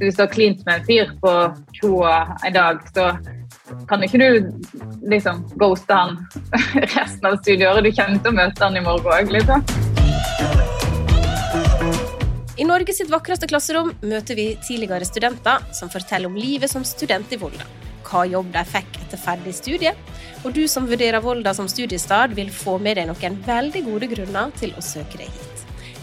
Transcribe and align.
Hvis 0.00 0.16
du 0.18 0.22
har 0.24 0.32
klint 0.32 0.64
med 0.66 0.80
en 0.80 0.86
fyr 0.86 1.12
på 1.22 1.32
kroa 1.78 2.16
en 2.44 2.54
dag, 2.54 2.82
så 2.94 3.12
kan 3.88 4.02
ikke 4.04 4.20
du 4.20 4.28
liksom 5.08 5.44
ghoste 5.60 5.96
han 5.96 6.18
resten 6.96 7.30
av 7.30 7.38
studieåret. 7.40 7.86
Du 7.86 7.92
kommer 7.94 8.20
til 8.20 8.32
å 8.32 8.36
møte 8.36 8.64
han 8.66 8.76
i 8.76 8.84
morgen 8.84 9.14
òg, 9.14 9.32
liksom. 9.32 9.64
I 12.54 12.66
Norge 12.68 12.94
sitt 12.94 13.10
vakreste 13.10 13.48
klasserom 13.50 13.90
møter 14.06 14.38
vi 14.38 14.52
tidligere 14.62 15.08
studenter 15.08 15.64
som 15.74 15.90
forteller 15.90 16.30
om 16.30 16.36
livet 16.38 16.70
som 16.70 16.84
student 16.86 17.32
i 17.34 17.38
Volda. 17.40 17.66
Hva 18.04 18.22
jobb 18.30 18.52
de 18.54 18.62
fikk 18.68 19.00
etter 19.00 19.18
ferdig 19.18 19.56
studie. 19.56 19.94
Og 20.44 20.54
du 20.54 20.62
som 20.70 20.86
vurderer 20.86 21.24
Volda 21.24 21.54
som 21.56 21.70
studiestad, 21.70 22.36
vil 22.36 22.52
få 22.54 22.76
med 22.78 23.00
deg 23.00 23.10
noen 23.10 23.40
veldig 23.46 23.84
gode 23.88 24.12
grunner 24.12 24.54
til 24.60 24.76
å 24.78 24.84
søke 24.84 25.24
deg 25.24 25.32
hit. 25.32 25.53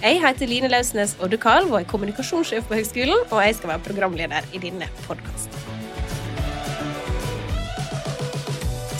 Jeg 0.02 0.18
heter 0.18 0.50
Line 0.50 0.70
Lausnes 0.72 1.12
Oddekalv 1.22 1.76
og 1.76 1.84
er 1.84 1.86
kommunikasjonssjef 1.92 2.66
på 2.66 2.80
høgskolen, 2.80 3.22
og 3.30 3.44
jeg 3.46 3.60
skal 3.60 3.76
være 3.76 3.86
programleder 3.86 4.50
i 4.50 4.64
denne 4.64 4.90
podkasten. 5.06 5.81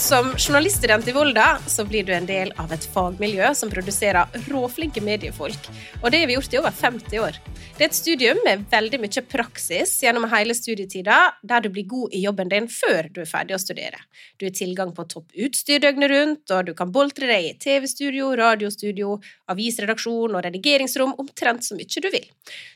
Som 0.02 0.32
journaliststudent 0.38 1.08
i 1.08 1.12
Volda 1.12 1.60
så 1.68 1.84
blir 1.86 2.04
du 2.04 2.10
en 2.16 2.26
del 2.26 2.50
av 2.58 2.72
et 2.74 2.86
fagmiljø 2.90 3.52
som 3.54 3.70
produserer 3.70 4.34
råflinke 4.50 5.02
mediefolk. 5.06 5.68
Og 6.02 6.08
det 6.10 6.24
har 6.24 6.30
vi 6.30 6.38
gjort 6.40 6.56
i 6.56 6.58
over 6.58 6.74
50 6.74 7.20
år. 7.22 7.38
Det 7.78 7.86
er 7.86 7.92
et 7.92 7.98
studium 7.98 8.40
med 8.42 8.64
veldig 8.72 8.98
mye 9.04 9.22
praksis 9.30 9.94
gjennom 10.02 10.26
hele 10.32 10.56
studietida, 10.58 11.20
der 11.46 11.62
du 11.62 11.70
blir 11.70 11.86
god 11.90 12.16
i 12.18 12.24
jobben 12.24 12.50
din 12.50 12.66
før 12.70 13.12
du 13.14 13.22
er 13.22 13.30
ferdig 13.30 13.54
å 13.54 13.62
studere. 13.62 14.02
Du 14.42 14.48
har 14.48 14.56
tilgang 14.58 14.90
på 14.98 15.06
topp 15.12 15.38
utstyr 15.38 15.84
døgnet 15.86 16.10
rundt, 16.10 16.50
og 16.50 16.72
du 16.72 16.74
kan 16.78 16.94
boltre 16.94 17.30
deg 17.30 17.52
i 17.52 17.54
TV-studio, 17.62 18.32
radiostudio, 18.42 19.20
avisredaksjon 19.54 20.34
og 20.34 20.46
redigeringsrom 20.48 21.14
omtrent 21.22 21.68
så 21.68 21.78
mye 21.78 22.02
du 22.02 22.10
vil. 22.10 22.26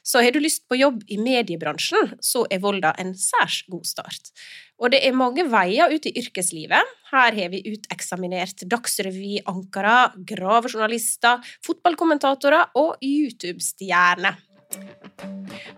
Så 0.06 0.22
har 0.22 0.30
du 0.30 0.38
lyst 0.46 0.67
på 0.70 0.78
jobb 0.78 1.02
i 1.10 1.17
mediebransjen, 1.17 2.20
så 2.22 2.45
er 2.54 2.62
Volda 2.62 2.94
en 3.02 3.16
særs 3.17 3.64
god 3.66 3.89
start. 3.89 4.30
Og 4.82 4.92
det 4.92 5.00
er 5.08 5.16
mange 5.16 5.45
veier 5.48 5.92
ut 5.94 6.08
i 6.10 6.14
yrkeslivet. 6.20 6.95
Her 7.16 7.31
har 7.31 7.52
vi 7.53 7.61
uteksaminert 7.71 8.66
Dagsrevy-ankere, 8.67 9.99
gravejournalister, 10.27 11.39
fotballkommentatorer 11.63 12.73
og 12.75 12.97
YouTube-stjerner. 12.99 14.35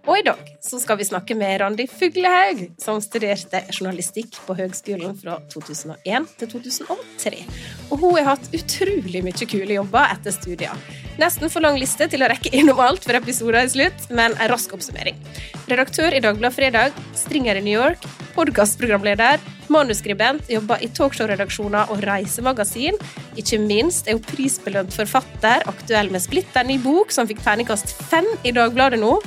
Og 0.08 0.15
i 0.17 0.23
dag 0.25 0.39
så 0.63 0.80
skal 0.81 0.97
vi 0.97 1.05
snakke 1.05 1.35
med 1.38 1.59
Randi 1.61 1.85
Fuglehaug, 1.91 2.63
som 2.81 2.97
studerte 3.03 3.59
journalistikk 3.69 4.39
på 4.47 4.55
høgskolen 4.58 5.13
fra 5.19 5.35
2001 5.52 6.25
til 6.39 6.49
2003. 6.55 7.43
Og 7.91 8.02
hun 8.02 8.17
har 8.17 8.31
hatt 8.31 8.47
utrolig 8.58 9.21
mye 9.27 9.49
kule 9.52 9.77
jobber 9.77 10.15
etter 10.15 10.33
studier. 10.33 10.73
Nesten 11.21 11.53
for 11.53 11.61
lang 11.61 11.77
liste 11.77 12.08
til 12.09 12.25
å 12.25 12.31
rekke 12.31 12.53
innom 12.55 12.81
alt 12.81 13.05
for 13.05 13.19
episoder 13.19 13.67
i 13.67 13.75
slutt, 13.75 14.09
men 14.09 14.33
en 14.39 14.49
rask 14.49 14.73
oppsummering. 14.73 15.21
Redaktør 15.69 16.17
i 16.17 16.23
Dagbladet 16.23 16.58
Fredag, 16.58 16.97
stringer 17.19 17.61
i 17.61 17.65
New 17.67 17.77
York, 17.77 18.09
podkastprogramleder, 18.33 19.43
manuskribent, 19.73 20.48
jobber 20.52 20.84
i 20.84 20.92
talkshow-redaksjoner 20.98 21.92
og 21.94 22.04
reisemagasin. 22.08 23.00
Ikke 23.40 23.60
minst 23.62 24.08
er 24.08 24.18
hun 24.18 24.23
prisbelønt 24.28 24.96
forfatter, 24.96 25.66
aktuell 25.70 26.12
med 26.14 26.23
splitter 26.23 26.68
ny 26.68 26.80
bok 26.84 27.14
som 27.16 27.30
fikk 27.30 27.44
terningkast 27.46 27.95
fem 28.10 28.28
i 28.48 28.56
Dagbladet 28.56 29.02
nå. 29.02 29.18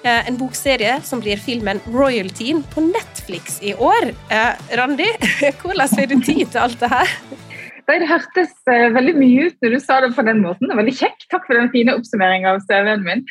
Eh, 0.00 0.28
en 0.28 0.36
bokserie 0.40 0.94
som 1.04 1.20
blir 1.20 1.36
filmen 1.36 1.80
Royaltyen 1.92 2.62
på 2.72 2.80
Netflix 2.86 3.58
i 3.60 3.74
år. 3.74 4.14
Eh, 4.32 4.76
Randi, 4.80 5.08
hvordan 5.60 5.92
får 5.92 6.08
du 6.08 6.16
tid 6.24 6.46
til 6.46 6.62
alt 6.62 6.80
det 6.80 6.88
her? 6.88 7.12
Det 7.90 8.06
hørtes 8.06 8.52
uh, 8.70 8.92
veldig 8.94 9.16
mye 9.18 9.48
ut 9.48 9.64
når 9.64 9.72
du 9.74 9.80
sa 9.82 9.96
det 10.00 10.12
på 10.14 10.22
den 10.22 10.44
måten. 10.44 10.70
Veldig 10.78 10.92
kjekt. 10.94 11.24
Takk 11.32 11.48
for 11.48 11.58
den 11.58 11.72
fine 11.72 11.96
oppsummeringen 11.98 12.46
av 12.46 12.60
CV-en 12.62 13.02
min. 13.02 13.24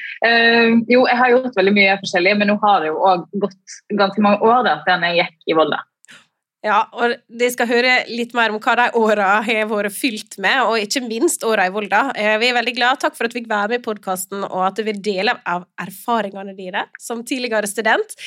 Jo, 0.92 1.06
jeg 1.08 1.16
har 1.16 1.31
gjort 1.31 1.56
veldig 1.56 1.73
mye 1.78 1.95
forskjellig, 2.02 2.34
men 2.42 2.52
nå 2.52 2.58
har 2.66 2.84
det 2.84 2.92
jo 2.92 2.97
òg 3.08 3.23
gått 3.40 3.78
ganske 4.02 4.25
mange 4.25 4.44
år 4.44 4.67
da, 4.67 4.75
siden 4.84 5.08
jeg 5.08 5.22
gikk 5.22 5.53
i 5.53 5.56
Volda. 5.62 5.79
Ja, 6.66 6.81
og 6.92 7.14
de 7.40 7.47
skal 7.53 7.70
høre 7.70 7.94
litt 8.12 8.34
mer 8.36 8.52
om 8.52 8.59
hva 8.59 8.74
de 8.75 8.88
åra 9.00 9.30
har 9.46 9.70
vært 9.70 9.96
fylt 9.96 10.36
med, 10.44 10.59
og 10.68 10.81
ikke 10.81 11.06
minst 11.06 11.46
åra 11.47 11.70
i 11.70 11.72
Volda. 11.72 12.09
Eh, 12.20 12.36
vi 12.42 12.50
er 12.50 12.58
veldig 12.58 12.75
glad. 12.75 13.00
Takk 13.00 13.16
for 13.16 13.28
at 13.28 13.31
du 13.31 13.40
fikk 13.40 13.47
være 13.52 13.72
med 13.72 13.80
i 13.80 13.86
podkasten, 13.86 14.44
og 14.44 14.66
at 14.68 14.75
du 14.75 14.84
vil 14.88 15.00
dele 15.00 15.38
av 15.47 15.64
erfaringene 15.80 16.58
dine 16.58 16.84
som 17.00 17.24
tidligere 17.24 17.70
student. 17.72 18.18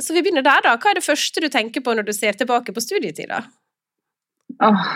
Så 0.00 0.14
vi 0.16 0.22
begynner 0.24 0.44
der, 0.44 0.64
da. 0.64 0.76
Hva 0.80 0.92
er 0.92 1.00
det 1.00 1.04
første 1.04 1.42
du 1.44 1.50
tenker 1.52 1.84
på 1.84 1.92
når 1.92 2.08
du 2.08 2.14
ser 2.16 2.38
tilbake 2.38 2.72
på 2.72 2.80
studietida? 2.80 3.42
Oh, 4.60 4.86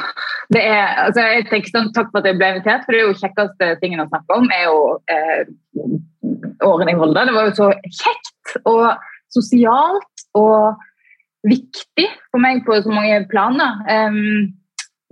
det 0.53 0.61
er, 0.61 0.89
altså 1.07 1.23
jeg 1.25 1.47
tenker 1.49 1.73
sånn, 1.73 1.93
Takk 1.97 2.11
for 2.11 2.21
at 2.21 2.29
jeg 2.29 2.37
ble 2.41 2.51
invitert, 2.53 2.83
for 2.85 2.95
det 2.95 3.01
er 3.01 3.07
jo 3.07 3.19
kjekkeste 3.21 3.69
tingen 3.81 4.03
å 4.03 4.09
snakke 4.11 4.39
om. 4.39 4.49
er 4.53 4.65
jo 4.67 4.81
eh, 5.13 5.45
årene 6.67 6.95
i 6.95 6.99
Volda. 7.01 7.25
Det 7.29 7.37
var 7.37 7.49
jo 7.49 7.55
så 7.61 7.71
kjekt 8.01 8.57
og 8.69 8.83
sosialt 9.33 10.27
og 10.39 10.83
viktig 11.49 12.09
for 12.31 12.43
meg 12.43 12.65
på 12.67 12.77
så 12.83 12.93
mange 12.93 13.23
planer. 13.31 13.81
Um, 13.89 14.55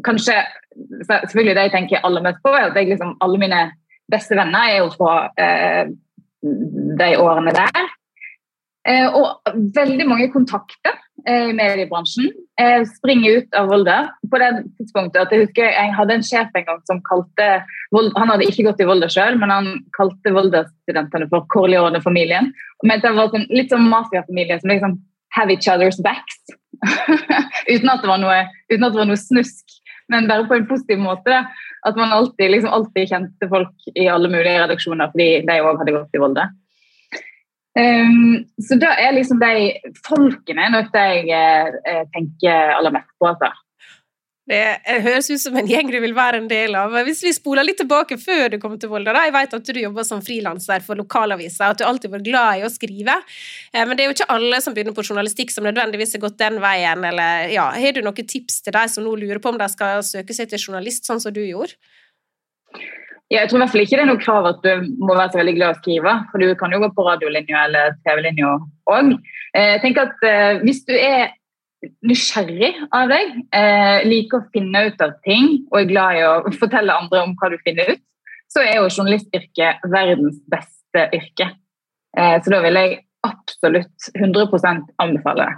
kanskje 0.06 0.40
selvfølgelig 1.06 1.56
det 1.56 1.66
jeg 1.68 1.74
tenker 1.76 2.06
aller 2.06 2.24
mest 2.24 2.42
på, 2.44 2.54
er 2.56 2.70
at 2.70 2.78
liksom, 2.78 3.16
alle 3.24 3.40
mine 3.40 3.64
beste 4.12 4.36
venner 4.38 4.70
er 4.70 4.78
jo 4.80 4.92
fra 4.96 5.16
uh, 5.28 5.92
de 7.02 7.10
årene 7.20 7.54
der. 7.56 7.90
Uh, 8.88 9.08
og 9.14 9.58
veldig 9.76 10.08
mange 10.10 10.24
kontakter 10.32 10.96
eh, 11.28 11.52
i 11.52 11.54
mediebransjen 11.54 12.32
springer 12.96 13.36
ut 13.38 13.54
av 13.54 13.68
Volda. 13.70 13.98
På 14.30 14.40
det 14.42 14.48
tidspunktet 14.80 15.20
at 15.20 15.30
Jeg 15.32 15.46
husker 15.46 15.68
jeg 15.70 15.94
hadde 15.94 16.16
en 16.18 16.26
sjef 16.26 16.58
en 16.58 16.66
gang 16.66 16.80
som 16.90 16.98
kalte 17.06 17.46
Han 17.94 18.32
hadde 18.32 18.48
ikke 18.50 18.66
gått 18.66 18.82
i 18.82 18.88
Volda 18.90 19.08
sjøl, 19.10 19.38
men 19.38 19.54
han 19.54 19.70
kalte 19.94 20.34
Volda-studentene 20.34 21.30
for 21.30 21.46
Corleone-familien. 21.54 22.50
Men 22.82 23.02
det 23.02 23.14
var 23.14 23.30
sånn, 23.30 23.46
litt 23.54 23.70
sånn 23.70 23.86
mafiafamilie 23.86 24.58
som 24.58 24.74
liksom 24.74 24.98
have 25.32 25.52
each 25.52 25.68
other's 25.68 26.00
backs. 26.02 26.40
uten, 27.72 27.90
at 27.92 28.04
noe, 28.04 28.38
uten 28.72 28.84
at 28.84 28.94
det 28.94 29.00
var 29.00 29.08
noe 29.08 29.20
snusk, 29.20 29.76
men 30.12 30.28
bare 30.30 30.48
på 30.48 30.58
en 30.58 30.66
positiv 30.70 31.02
måte. 31.02 31.42
At 31.86 31.98
man 31.98 32.14
alltid, 32.14 32.50
liksom, 32.52 32.70
alltid 32.70 33.10
kjente 33.10 33.48
folk 33.50 33.92
i 33.94 34.06
alle 34.10 34.30
mulige 34.30 34.60
redaksjoner 34.60 35.10
fordi 35.14 35.30
de 35.48 35.62
òg 35.62 35.80
hadde 35.80 35.96
gått 35.96 36.18
i 36.18 36.22
Volda. 36.22 36.50
Um, 37.72 38.42
så 38.60 38.76
da 38.76 38.90
er 39.00 39.14
liksom 39.16 39.40
de 39.40 39.70
folkene 40.04 40.66
noe 40.74 41.04
jeg 41.08 41.22
eh, 41.32 42.02
tenker 42.12 42.74
aller 42.76 42.94
mest 42.94 43.08
på. 43.16 43.30
Altså. 43.30 43.48
Det 44.50 44.58
høres 45.04 45.28
ut 45.30 45.38
som 45.38 45.54
en 45.54 45.68
gjeng 45.70 45.92
du 45.92 46.00
vil 46.02 46.16
være 46.16 46.40
en 46.40 46.48
del 46.50 46.74
av. 46.74 46.94
Hvis 47.06 47.20
vi 47.22 47.30
spoler 47.34 47.62
litt 47.62 47.78
tilbake 47.78 48.16
før 48.18 48.48
du 48.50 48.56
kom 48.62 48.74
til 48.80 48.90
Volda, 48.90 49.12
da. 49.14 49.22
Jeg 49.28 49.34
vet 49.36 49.54
at 49.54 49.68
du 49.68 49.78
jobber 49.78 50.06
som 50.06 50.22
frilanser 50.24 50.82
for 50.82 50.98
lokalaviser, 50.98 51.68
at 51.68 51.78
du 51.78 51.84
alltid 51.86 52.10
var 52.10 52.24
glad 52.26 52.58
i 52.58 52.64
å 52.66 52.70
skrive. 52.72 53.14
Eh, 53.70 53.84
men 53.86 53.94
det 53.94 54.02
er 54.02 54.10
jo 54.10 54.16
ikke 54.16 54.30
alle 54.34 54.58
som 54.64 54.74
begynner 54.74 54.96
på 54.96 55.04
journalistikk 55.06 55.54
som 55.54 55.68
nødvendigvis 55.68 56.16
har 56.18 56.24
gått 56.24 56.40
den 56.42 56.58
veien. 56.64 57.06
Eller, 57.06 57.52
ja, 57.54 57.68
har 57.70 57.94
du 57.94 58.02
noen 58.02 58.32
tips 58.34 58.64
til 58.66 58.74
de 58.74 58.82
som 58.90 59.06
nå 59.06 59.14
lurer 59.20 59.38
på 59.42 59.52
om 59.52 59.60
de 59.60 59.68
skal 59.70 60.02
søke 60.06 60.34
seg 60.34 60.50
til 60.50 60.64
journalist, 60.66 61.06
sånn 61.06 61.22
som 61.22 61.34
du 61.34 61.44
gjorde? 61.44 61.78
Ja, 63.32 63.44
jeg 63.44 63.48
tror 63.48 63.60
i 63.60 63.62
hvert 63.62 63.72
fall 63.72 63.84
ikke 63.84 63.96
det 63.96 64.02
er 64.02 64.10
noe 64.10 64.20
krav 64.20 64.46
at 64.50 64.66
du 64.66 64.88
må 65.00 65.14
være 65.14 65.32
så 65.32 65.40
veldig 65.40 65.54
glad 65.56 65.70
i 65.70 65.76
å 65.76 65.78
skrive. 65.78 66.16
For 66.32 66.42
du 66.42 66.50
kan 66.58 66.74
jo 66.74 66.82
gå 66.82 66.90
på 66.96 67.06
radiolinja 67.06 67.62
eller 67.68 67.94
TV-linja 68.02 68.50
òg. 68.90 69.14
Eh, 69.54 69.70
jeg 69.76 69.84
tenker 69.86 70.10
at 70.10 70.26
eh, 70.26 70.58
Hvis 70.66 70.82
du 70.88 70.92
er 70.98 71.30
nysgjerrig 72.06 72.72
av 72.94 73.10
deg, 73.12 73.34
eh, 73.54 74.04
liker 74.06 74.40
å 74.40 74.48
finne 74.54 74.86
ut 74.88 75.02
av 75.04 75.16
ting 75.26 75.64
og 75.72 75.80
er 75.80 75.90
glad 75.90 76.18
i 76.18 76.24
å 76.28 76.34
fortelle 76.60 76.94
andre 76.94 77.24
om 77.26 77.34
hva 77.40 77.50
du 77.52 77.58
finner 77.64 77.94
ut, 77.94 78.04
så 78.52 78.62
er 78.64 78.78
jo 78.78 78.90
journalistyrket 78.90 79.84
verdens 79.90 80.38
beste 80.52 81.08
yrke. 81.16 81.46
Så 82.12 82.52
da 82.52 82.58
vil 82.60 82.76
jeg 82.76 82.98
absolutt 83.24 84.10
100% 84.18 84.90
anbefale 85.00 85.46
det. 85.48 85.54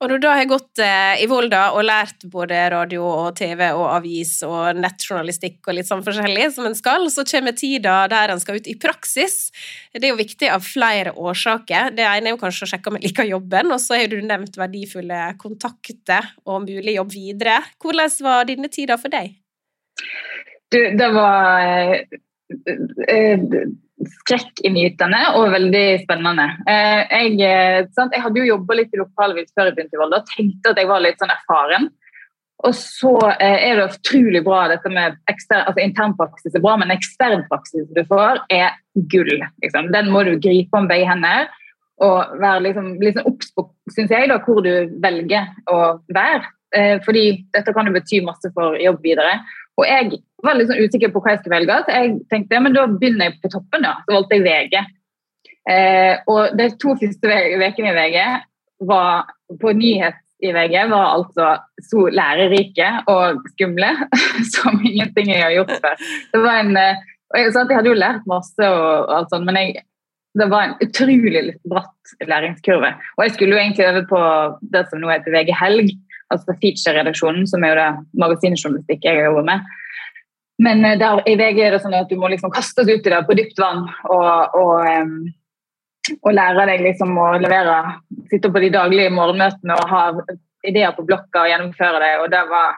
Og 0.00 0.08
når 0.08 0.16
du 0.16 0.24
da 0.24 0.32
har 0.38 0.46
gått 0.48 0.80
eh, 0.80 1.20
i 1.20 1.26
Volda 1.28 1.74
og 1.76 1.84
lært 1.84 2.24
både 2.32 2.56
radio 2.72 3.04
og 3.04 3.34
TV 3.36 3.66
og 3.68 3.84
avis 3.98 4.38
og 4.46 4.78
nettjournalistikk 4.80 5.68
og 5.68 5.76
litt 5.76 5.90
sånn 5.90 6.04
forskjellig 6.06 6.46
som 6.54 6.68
en 6.70 6.76
skal, 6.78 7.04
så 7.12 7.24
kommer 7.28 7.52
tida 7.56 7.98
der 8.08 8.32
en 8.32 8.40
skal 8.40 8.56
ut 8.56 8.70
i 8.70 8.78
praksis. 8.80 9.50
Det 9.92 10.06
er 10.08 10.14
jo 10.14 10.20
viktig 10.22 10.48
av 10.48 10.64
flere 10.64 11.12
årsaker. 11.12 11.92
Det 11.98 12.06
ene 12.08 12.32
er 12.32 12.34
jo 12.34 12.40
kanskje 12.40 12.64
å 12.64 12.70
sjekke 12.72 12.88
om 12.88 12.96
en 12.96 13.04
liker 13.04 13.28
jobben, 13.28 13.74
og 13.76 13.82
så 13.84 14.00
har 14.00 14.08
du 14.08 14.16
nevnt 14.24 14.56
verdifulle 14.56 15.20
kontakter 15.42 16.32
og 16.48 16.64
mulig 16.64 16.96
jobb 16.96 17.12
videre. 17.12 17.60
Hvordan 17.76 18.16
var 18.24 18.48
denne 18.48 18.72
tida 18.72 18.96
for 19.00 19.12
deg? 19.12 19.36
Du, 20.72 20.80
det 20.96 21.10
var 21.12 22.08
skrekkinngytende 24.08 25.20
og 25.38 25.52
veldig 25.54 25.86
spennende. 26.04 26.46
Eh, 26.68 27.00
jeg, 27.10 27.32
eh, 27.44 27.80
jeg, 27.84 28.22
hadde 28.24 28.40
jo 28.40 28.52
jobba 28.54 28.78
litt 28.78 28.94
i 28.94 29.00
lokalvis 29.00 29.50
før 29.54 29.68
jeg 29.68 29.76
begynte 29.76 29.98
i 29.98 30.00
Volda 30.00 30.20
og 30.22 30.30
tenkte 30.30 30.72
at 30.72 30.80
jeg 30.80 30.90
var 30.90 31.04
litt 31.04 31.20
sånn 31.20 31.34
erfaren. 31.34 31.88
Og 32.60 32.76
så 32.76 33.14
eh, 33.38 33.66
er 33.70 33.78
det 33.78 33.88
utrolig 33.88 34.42
bra 34.44 34.66
dette 34.72 34.92
med 34.92 35.16
ekster, 35.32 35.64
altså 35.64 35.84
internpraksis 35.84 36.56
er 36.56 36.64
bra, 36.64 36.76
men 36.80 36.92
eksternpraksis 36.92 37.88
du 37.96 38.02
får, 38.08 38.42
er 38.52 38.76
gull. 39.12 39.32
Liksom. 39.64 39.90
Den 39.94 40.12
må 40.12 40.24
du 40.28 40.34
gripe 40.40 40.80
om 40.80 40.88
begge 40.90 41.08
hender 41.08 41.48
og 42.00 42.36
være 42.40 42.64
liksom, 42.68 42.94
liksom 43.02 43.28
obs 43.28 43.52
på 43.52 43.66
synes 43.92 44.12
jeg, 44.14 44.30
da, 44.30 44.38
hvor 44.44 44.62
du 44.64 44.72
velger 45.02 45.50
å 45.68 45.98
være. 46.14 46.46
fordi 47.04 47.24
dette 47.50 47.72
kan 47.74 47.88
jo 47.88 47.92
bety 47.92 48.20
masse 48.22 48.46
for 48.54 48.76
jobb 48.78 49.00
videre. 49.02 49.40
Og 49.80 49.86
jeg 49.88 50.20
var 50.44 50.56
litt 50.56 50.70
sånn 50.70 50.80
usikker 50.84 51.12
på 51.12 51.22
hva 51.22 51.34
jeg 51.34 51.42
skulle 51.42 51.58
velge, 51.58 51.76
så 51.84 51.98
jeg 51.98 52.16
tenkte 52.32 52.56
ja, 52.56 52.64
men 52.64 52.76
da 52.76 52.86
begynner 52.90 53.30
jeg 53.30 53.38
på 53.42 53.52
toppen. 53.52 53.84
da, 53.86 53.96
Så 54.04 54.16
valgte 54.16 54.38
jeg 54.38 54.46
VG. 54.46 54.80
Eh, 55.70 56.14
og 56.30 56.56
de 56.58 56.70
to 56.80 56.96
første 57.00 57.38
ukene 57.60 57.92
i 57.92 57.96
VG 57.98 58.18
var 58.88 59.30
på 59.60 59.72
nyhet 59.76 60.18
i 60.40 60.52
VG 60.56 60.74
var 60.88 61.14
altså 61.18 61.50
så 61.84 62.06
lærerike 62.16 62.88
og 63.12 63.42
skumle 63.52 63.90
som 64.54 64.80
ingenting 64.80 65.32
jeg 65.34 65.44
har 65.44 65.54
gjort 65.58 65.76
før. 65.84 66.04
Det 66.32 66.42
var 66.44 66.62
en, 66.62 66.76
eh, 66.80 67.06
jeg, 67.36 67.52
jeg, 67.52 67.76
hadde 67.76 67.92
jo 67.92 68.00
lært 68.00 68.28
masse, 68.30 68.68
og 68.68 69.12
alt 69.16 69.32
sånt, 69.32 69.48
men 69.48 69.60
jeg, 69.60 69.84
det 70.38 70.46
var 70.50 70.68
en 70.68 70.76
utrolig 70.84 71.56
bratt 71.68 72.14
læringskurve. 72.24 72.94
Og 73.18 73.24
jeg 73.26 73.34
skulle 73.34 73.56
jo 73.56 73.60
egentlig 73.60 73.88
øve 73.90 74.06
på 74.10 74.22
det 74.72 74.86
som 74.88 75.02
nå 75.02 75.12
heter 75.12 75.34
VG 75.34 75.52
Helg, 75.60 75.92
altså 76.30 76.56
feature-redaksjonen, 76.62 77.46
som 77.50 77.64
er 77.64 77.74
jo 77.74 77.80
det 77.80 78.22
magasinjournalistikk 78.22 79.06
jeg 79.08 79.24
jobber 79.26 79.46
med. 79.50 79.68
Men 80.60 80.84
eh, 80.86 80.98
der, 81.00 81.22
i 81.26 81.36
VG 81.40 81.60
er 81.66 81.76
det 81.76 81.82
sånn 81.84 81.98
at 81.98 82.10
du 82.10 82.16
må 82.20 82.30
liksom 82.32 82.52
kastes 82.54 82.88
ut 82.88 83.06
i 83.06 83.12
det 83.12 83.20
på 83.26 83.36
dypt 83.38 83.60
vann 83.60 83.86
og, 84.12 84.58
og 84.60 85.30
og 86.24 86.34
lære 86.34 86.66
deg 86.70 86.84
liksom 86.84 87.16
å 87.20 87.32
levere, 87.40 87.76
sitte 88.30 88.50
på 88.52 88.62
de 88.62 88.70
daglige 88.74 89.12
morgenmøtene 89.14 89.76
og 89.76 89.90
ha 89.92 90.04
ideer 90.66 90.94
på 90.96 91.04
blokka 91.08 91.44
og 91.44 91.50
gjennomføre 91.52 92.02
det. 92.02 92.12
Og 92.22 92.28
det 92.32 92.42
var 92.50 92.76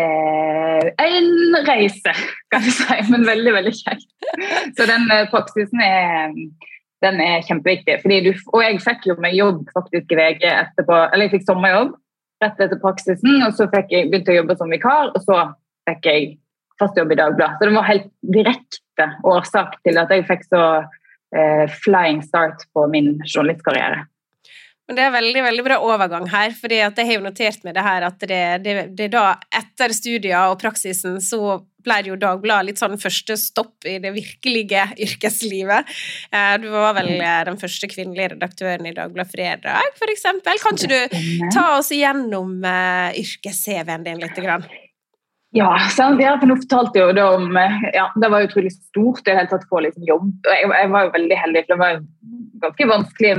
eh, 0.00 0.90
en 1.04 1.30
reise, 1.68 2.14
kan 2.52 2.64
du 2.64 2.70
si, 2.74 2.98
men 3.12 3.26
veldig, 3.28 3.54
veldig 3.58 3.74
kjekt. 3.76 4.08
Så 4.78 4.88
den 4.90 5.08
eh, 5.14 5.26
praksisen 5.32 5.82
er, 5.84 6.36
den 7.04 7.24
er 7.24 7.46
kjempeviktig. 7.46 8.00
Du, 8.26 8.32
og 8.54 8.64
jeg 8.64 8.82
fikk 8.84 9.10
jo 9.12 9.18
meg 9.22 9.36
jobb 9.38 9.66
faktisk 9.76 10.14
i 10.14 10.20
VG 10.20 10.46
etterpå, 10.52 11.02
eller 11.08 11.28
jeg 11.28 11.38
fikk 11.38 11.50
sommerjobb 11.50 11.96
rett 12.44 12.60
etter 12.60 12.78
praksisen, 12.80 13.42
og 13.46 13.56
så 13.56 13.68
fikk 13.72 13.92
jeg 13.94 14.10
begynte 14.10 14.34
å 14.34 14.38
jobbe 14.40 14.56
som 14.58 14.72
vikar, 14.72 15.12
og 15.14 15.24
så 15.24 15.40
fikk 15.88 16.08
jeg 16.08 16.30
fast 16.80 16.96
jobb 16.96 17.12
i 17.12 17.18
Dagbladet. 17.20 17.58
Så 17.58 17.68
det 17.68 17.76
var 17.76 17.88
helt 17.88 18.08
direkte 18.36 19.08
årsak 19.28 19.76
til 19.84 20.00
at 20.00 20.12
jeg 20.14 20.26
fikk 20.28 20.46
så 20.48 20.62
eh, 21.36 21.66
flying 21.84 22.22
start 22.24 22.64
på 22.74 22.86
min 22.92 23.18
journalistkarriere. 23.26 24.06
Men 24.88 24.98
det 24.98 25.04
er 25.06 25.12
veldig 25.14 25.42
veldig 25.44 25.64
bra 25.68 25.76
overgang 25.86 26.24
her, 26.32 26.54
for 26.56 26.72
jeg 26.74 26.90
har 26.90 27.12
jo 27.14 27.22
notert 27.22 27.62
med 27.62 27.76
det 27.78 27.84
her 27.86 28.06
at 28.08 28.24
det, 28.26 28.44
det, 28.64 28.72
det 28.98 29.12
da 29.12 29.36
etter 29.54 29.94
studier 29.94 30.50
og 30.50 30.58
praksisen 30.58 31.20
så 31.22 31.60
ble 31.84 32.00
jo 32.08 32.18
Dagbladet 32.20 32.70
litt 32.70 32.82
sånn 32.82 32.98
første 33.00 33.36
stopp 33.40 33.88
i 33.88 33.98
det 34.02 34.12
virkelige 34.16 34.86
yrkeslivet. 35.06 35.88
Eh, 36.32 36.54
du 36.62 36.68
var 36.72 36.96
vel 36.98 37.14
eh, 37.16 37.40
den 37.48 37.58
første 37.60 37.90
kvinnelige 37.90 38.34
redaktøren 38.34 38.88
i 38.88 38.94
Dagbladet 38.96 39.32
Fredag, 39.32 39.96
for 40.00 40.12
eksempel. 40.12 40.60
Kan 40.62 40.78
ikke 40.78 40.92
du 40.92 41.50
ta 41.54 41.66
oss 41.78 41.90
igjennom 41.94 42.60
uh, 42.64 43.10
yrkes-CV-en 43.18 44.06
din 44.06 44.22
litt? 44.22 44.38
Grann? 44.40 44.64
Ja, 45.50 45.70
sant? 45.90 46.20
nå 46.20 46.56
fortalte 46.62 47.00
jo 47.00 47.10
det 47.14 47.24
om 47.26 47.56
eh, 47.58 47.80
ja, 47.96 48.06
Det 48.22 48.28
var 48.30 48.46
utrolig 48.46 48.70
stort 48.76 49.24
i 49.24 49.32
det 49.32 49.38
hele 49.40 49.50
tatt 49.50 49.66
å 49.66 49.72
få 49.72 49.82
liksom 49.82 50.06
jobb. 50.06 50.28
Jeg, 50.46 50.68
jeg, 50.70 50.90
var 50.92 51.06
jo 51.06 51.14
veldig 51.16 51.38
heldig, 51.40 51.62
for 51.64 51.72
det 51.72 51.80
var 51.80 52.02
ganske 52.62 52.88
vanskelig 52.92 53.32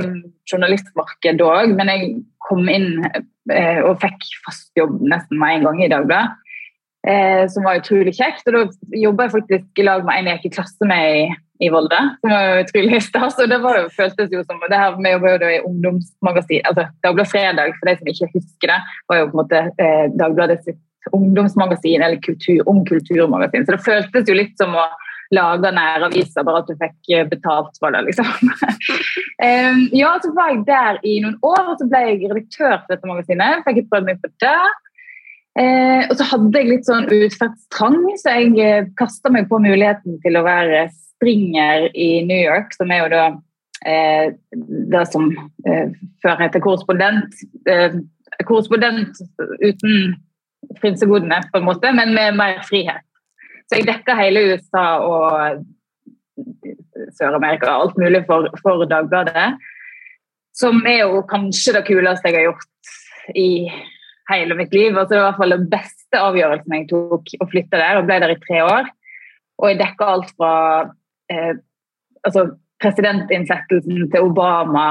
journalistmarked 0.50 1.44
òg. 1.46 1.72
Men 1.78 1.92
jeg 1.92 2.10
kom 2.44 2.68
inn 2.68 3.06
eh, 3.08 3.80
og 3.80 3.96
fikk 4.02 4.28
fast 4.44 4.68
jobb 4.76 5.00
nesten 5.00 5.40
med 5.40 5.56
en 5.56 5.68
gang 5.70 5.80
i 5.80 5.90
Dagbladet. 5.92 6.41
Eh, 7.08 7.48
som 7.48 7.64
var 7.66 7.80
utrolig 7.80 8.14
kjekt. 8.14 8.46
Og 8.46 8.54
da 8.54 8.98
jobba 9.02 9.26
jeg 9.26 9.34
faktisk 9.34 9.80
i 9.82 9.86
lag 9.86 10.04
med 10.06 10.20
en 10.20 10.30
jeg 10.30 10.38
gikk 10.38 10.52
i 10.52 10.54
klasse 10.56 10.86
med 10.86 11.16
i, 11.18 11.24
i 11.66 11.70
Volda. 11.74 12.00
Som 12.22 12.34
var 12.34 12.62
utrolig 12.62 13.02
stas. 13.02 13.38
Og 13.42 13.50
det 13.50 13.58
var 13.64 13.80
jo, 13.80 13.88
føltes 13.96 14.30
jo 14.30 14.44
som 14.46 14.62
det 14.62 14.78
her 14.78 14.98
med 15.02 15.18
å 15.18 15.34
jobbe 15.34 15.50
i 15.50 15.60
ungdomsmagasin, 15.66 16.62
altså 16.70 16.86
Dagbladet 17.02 17.32
Fredag, 17.32 17.76
for 17.78 17.90
de 17.90 17.98
som 17.98 18.12
ikke 18.14 18.32
husker 18.36 18.74
det, 18.74 18.80
var 19.10 19.18
jo 19.18 19.28
på 19.30 19.34
en 19.34 19.42
måte 19.42 19.62
eh, 19.82 20.04
Dagbladet 20.14 20.62
sitt 20.68 20.80
ungdomsmagasin 21.10 22.04
eller 22.06 22.20
kultur, 22.22 22.62
ung 22.70 22.84
kulturmagasin. 22.86 23.66
Så 23.66 23.74
det 23.74 23.86
føltes 23.88 24.30
jo 24.30 24.38
litt 24.38 24.54
som 24.60 24.76
å 24.78 24.86
lage 25.34 25.72
næraviser, 25.74 26.44
bare 26.46 26.60
at 26.62 26.70
du 26.70 26.76
fikk 26.78 27.10
eh, 27.16 27.26
betalt 27.26 27.82
for 27.82 27.90
det. 27.90 28.04
liksom. 28.12 28.30
ja, 30.02 30.14
så 30.22 30.30
var 30.36 30.52
jeg 30.52 30.62
der 30.70 31.02
i 31.02 31.18
noen 31.24 31.34
år, 31.42 31.72
og 31.72 31.82
så 31.82 31.90
ble 31.90 32.04
jeg 32.04 32.30
redaktør 32.30 32.76
for 32.76 32.94
dette 32.94 33.10
magasinet. 33.10 33.66
Fikk 33.66 33.82
et 33.82 33.90
prøvd 33.90 34.10
meg 34.12 34.22
på 34.22 34.30
det. 34.44 34.56
Uh, 35.52 36.08
og 36.08 36.16
så 36.16 36.24
hadde 36.30 36.60
jeg 36.60 36.70
litt 36.70 36.86
sånn 36.88 37.10
utferdstrang, 37.12 37.98
så 38.16 38.36
jeg 38.38 38.52
eh, 38.56 38.86
kasta 38.96 39.28
meg 39.32 39.50
på 39.50 39.58
muligheten 39.60 40.16
til 40.22 40.38
å 40.40 40.44
være 40.46 40.86
springer 40.94 41.90
i 41.92 42.22
New 42.24 42.40
York, 42.40 42.72
som 42.72 42.90
er 42.90 43.02
jo 43.02 43.10
da 43.12 43.24
eh, 43.84 44.32
det 44.94 45.04
som 45.12 45.28
før 46.24 46.40
heter 46.40 46.64
korrespondent. 46.64 47.36
korrespondent 48.48 49.20
uten 49.60 50.16
frynsegodene, 50.80 51.42
på 51.52 51.60
en 51.60 51.68
måte, 51.68 51.92
men 51.92 52.14
med 52.16 52.38
mer 52.38 52.62
frihet. 52.64 53.04
Så 53.68 53.78
jeg 53.78 53.88
dekka 53.88 54.16
hele 54.18 54.46
USA 54.52 54.86
og 55.04 55.62
Sør-Amerika, 57.16 57.70
alt 57.70 57.96
mulig 58.00 58.24
for, 58.26 58.48
for, 58.62 58.84
Dagbladet. 58.88 59.52
Som 60.56 60.82
er 60.86 61.04
jo 61.06 61.22
kanskje 61.28 61.76
det 61.78 61.86
kuleste 61.86 62.28
jeg 62.28 62.38
har 62.40 62.48
gjort 62.50 63.36
i 63.38 63.48
hele 64.30 64.56
mitt 64.58 64.74
liv. 64.74 64.96
Altså, 64.96 65.14
det 65.14 65.20
var 65.20 65.24
i 65.24 65.28
hvert 65.30 65.42
fall 65.42 65.56
den 65.56 65.68
beste 65.72 66.20
avgjørelsen 66.20 66.76
jeg 66.76 66.88
tok 66.92 67.32
å 67.40 67.48
flytte 67.50 67.80
der, 67.80 67.98
og 67.98 68.08
ble 68.08 68.18
der 68.22 68.34
i 68.34 68.40
tre 68.42 68.64
år. 68.66 68.90
Og 69.62 69.70
jeg 69.70 69.80
dekka 69.80 70.10
alt 70.14 70.34
fra 70.36 70.52
eh, 71.32 71.54
altså, 72.26 72.46
presidentinnsettelsen 72.82 74.10
til 74.12 74.28
Obama 74.28 74.86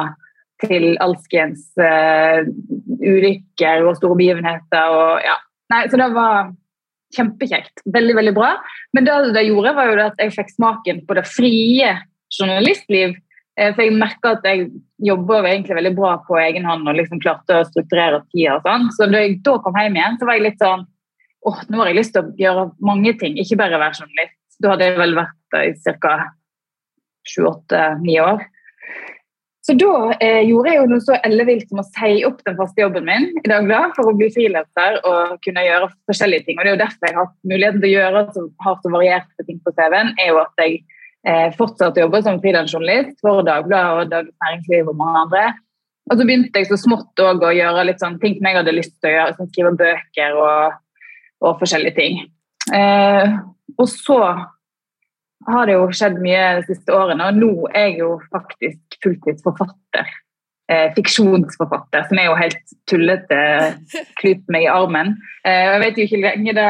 til 0.62 0.94
alskens 1.02 1.72
eh, 1.82 2.44
ulykker 3.02 3.88
og 3.88 3.98
store 3.98 4.18
begivenheter. 4.20 4.94
og 4.94 5.24
ja, 5.26 5.38
Nei, 5.74 5.86
så 5.90 5.98
det 6.00 6.12
var 6.14 6.52
kjempekjekt. 7.16 7.84
Veldig, 7.92 8.16
veldig 8.20 8.36
bra. 8.36 8.54
Men 8.96 9.08
det 9.08 9.18
det 9.36 9.48
gjorde, 9.48 9.76
var 9.78 9.90
jo 9.90 10.00
at 10.06 10.22
jeg 10.22 10.36
fikk 10.38 10.54
smaken 10.54 11.04
på 11.08 11.18
det 11.18 11.26
frie 11.30 11.96
journalistliv. 12.32 13.18
Eh, 13.62 13.74
for 13.76 13.86
jeg 13.86 13.98
merka 13.98 14.36
at 14.38 14.46
jeg 14.48 14.70
jobber 15.06 15.46
egentlig 15.46 15.78
veldig 15.78 15.94
bra 15.98 16.16
på 16.26 16.40
egen 16.42 16.66
hånd 16.66 16.88
og 16.90 16.98
liksom 16.98 17.22
klarte 17.22 17.60
å 17.60 17.68
strukturere 17.68 18.24
tida. 18.32 18.58
og 18.58 18.66
sånn. 18.66 18.88
Så 18.96 19.10
da 19.12 19.22
jeg 19.22 19.42
da 19.46 19.58
kom 19.62 19.78
hjem 19.78 20.00
igjen, 20.00 20.18
så 20.18 20.30
var 20.30 20.40
jeg 20.40 20.48
litt 20.48 20.64
sånn 20.64 20.88
åh, 21.50 21.60
nå 21.70 21.82
har 21.82 21.90
jeg 21.90 21.98
lyst 21.98 22.14
til 22.16 22.24
å 22.24 22.34
gjøre 22.38 22.70
mange 22.86 23.14
ting, 23.18 23.38
ikke 23.42 23.58
bare 23.58 23.82
være 23.82 23.98
journalist. 24.04 24.38
Da 24.62 24.74
hadde 24.74 24.88
jeg 24.88 24.98
vel 25.00 25.16
vært 25.18 25.58
i 25.58 25.96
ca. 26.02 26.16
sju-åtte-ni 27.26 28.18
år. 28.22 28.44
Så 29.62 29.76
da 29.78 29.96
eh, 30.26 30.42
gjorde 30.50 30.72
jeg 30.72 30.80
jo 30.80 30.86
noe 30.90 31.04
så 31.06 31.18
ellevilt 31.22 31.68
som 31.70 31.82
å 31.82 31.86
si 31.86 32.24
opp 32.26 32.40
den 32.48 32.56
faste 32.58 32.82
jobben 32.82 33.06
min 33.06 33.28
i 33.38 33.44
Dagbladet 33.46 33.94
for 33.98 34.10
å 34.10 34.16
bli 34.18 34.32
frilanser 34.34 34.98
og 35.06 35.36
kunne 35.46 35.66
gjøre 35.68 35.92
forskjellige 36.10 36.48
ting. 36.48 36.58
Og 36.58 36.66
det 36.66 36.72
er 36.72 36.76
jo 36.76 36.82
derfor 36.82 37.10
jeg 37.10 37.18
har 37.18 37.28
hatt 37.28 37.52
muligheten 37.52 37.84
til 37.84 37.92
å 37.92 37.94
gjøre 37.94 38.24
så 38.34 38.46
hardt 38.66 38.90
og 38.90 38.96
varierte 38.98 39.46
ting 39.46 39.62
på 39.62 39.74
TV-en. 39.78 40.16
er 40.18 40.32
jo 40.32 40.42
at 40.42 40.66
jeg 40.66 40.82
eh, 41.28 41.58
å 41.58 41.92
jobbe 42.04 42.22
som 42.26 42.40
frilansjournalist 42.44 43.20
for 43.24 43.44
Dagbladet 43.48 43.92
og 43.98 44.14
Dagens 44.14 44.38
Næringsliv 44.46 44.92
og 44.92 44.98
mange 45.00 45.26
andre. 45.26 45.44
Og 46.10 46.18
så 46.18 46.26
begynte 46.28 46.60
jeg 46.60 46.70
så 46.70 46.80
smått 46.82 47.22
å 47.22 47.52
gjøre 47.54 47.86
litt 47.88 48.02
sånn 48.02 48.18
ting 48.22 48.38
som 48.38 48.48
jeg 48.50 48.58
hadde 48.58 48.76
lyst 48.76 48.96
til 49.00 49.12
å 49.12 49.14
gjøre, 49.16 49.36
som 49.38 49.52
skrive 49.52 49.76
bøker 49.80 50.40
og, 50.42 50.80
og 51.46 51.62
forskjellige 51.62 51.98
ting. 52.00 52.24
Eh, 52.74 53.38
og 53.78 53.88
så 53.90 54.20
har 55.48 55.70
det 55.70 55.78
jo 55.78 55.88
skjedd 55.96 56.20
mye 56.22 56.42
de 56.60 56.66
siste 56.68 56.94
årene, 56.94 57.30
og 57.30 57.40
nå 57.40 57.70
er 57.72 57.92
jeg 57.92 58.02
jo 58.02 58.12
faktisk 58.34 59.00
fulltidsforfatter. 59.04 60.12
Eh, 60.72 60.92
fiksjonsforfatter, 60.96 62.06
som 62.08 62.20
er 62.22 62.30
jo 62.30 62.38
helt 62.40 62.76
tullete. 62.88 63.40
Klyper 64.22 64.54
meg 64.56 64.68
i 64.68 64.72
armen. 64.72 65.16
Eh, 65.44 65.66
jeg 65.68 65.82
vet 65.84 65.98
jo 65.98 66.06
ikke 66.06 66.22
lenge 66.24 66.56
det 66.56 66.68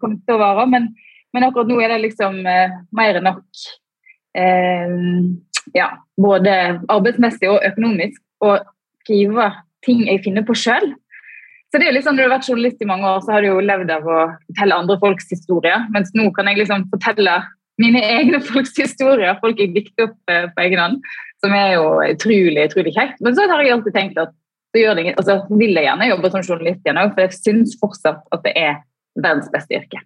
kommer 0.00 0.20
til 0.22 0.38
å 0.38 0.40
vare, 0.40 0.66
men, 0.70 0.88
men, 1.34 1.46
akkurat 1.48 1.68
nå 1.68 1.80
er 1.82 1.92
det 1.92 2.04
liksom 2.06 2.38
eh, 2.48 2.78
mer 2.96 3.20
enn 3.20 3.28
nok. 3.28 3.66
Eh, 4.38 4.96
ja, 5.76 5.88
både 6.20 6.56
arbeidsmessig 6.92 7.50
og 7.50 7.62
økonomisk. 7.66 8.20
Å 8.42 8.58
skrive 9.04 9.48
ting 9.86 10.04
jeg 10.08 10.22
finner 10.24 10.46
på 10.46 10.56
sjøl. 10.58 10.92
Så 11.72 11.80
det 11.80 11.86
er 11.86 11.92
jo 11.92 11.96
liksom, 11.96 12.16
Når 12.16 12.22
du 12.22 12.28
har 12.28 12.36
vært 12.36 12.48
journalist 12.50 12.82
i 12.84 12.88
mange 12.88 13.08
år, 13.08 13.22
så 13.24 13.32
har 13.32 13.42
du 13.42 13.48
jo 13.48 13.64
levd 13.64 13.90
av 13.94 14.04
å 14.04 14.20
fortelle 14.50 14.76
andre 14.76 14.98
folks 15.00 15.30
historier. 15.32 15.86
Mens 15.94 16.12
nå 16.18 16.28
kan 16.36 16.50
jeg 16.50 16.60
liksom 16.60 16.84
fortelle 16.92 17.38
mine 17.80 18.02
egne 18.04 18.42
folks 18.50 18.76
historier. 18.76 19.38
Folk 19.40 19.62
jeg 19.62 19.72
dikter 19.76 20.10
opp 20.10 20.32
eh, 20.32 20.48
på 20.52 20.66
egen 20.66 20.82
hånd. 20.82 21.10
Som 21.42 21.56
er 21.56 21.74
jo 21.78 21.86
utrolig 22.04 22.68
utrolig 22.68 22.94
kjekt. 22.98 23.22
Men 23.24 23.36
så 23.38 23.48
har 23.48 23.64
jeg 23.64 23.76
alltid 23.76 23.96
tenkt 23.96 24.20
at 24.20 24.36
så 24.72 24.88
altså, 24.88 25.34
vil 25.50 25.74
jeg 25.76 25.84
gjerne 25.84 26.08
jobbe 26.08 26.30
som 26.32 26.44
journalist 26.46 26.86
igjen 26.86 26.96
òg, 26.96 27.10
for 27.12 27.26
jeg 27.26 27.36
syns 27.36 27.74
fortsatt 27.80 28.22
at 28.32 28.46
det 28.46 28.54
er 28.56 28.78
verdens 29.20 29.50
beste 29.52 29.76
yrke. 29.76 30.00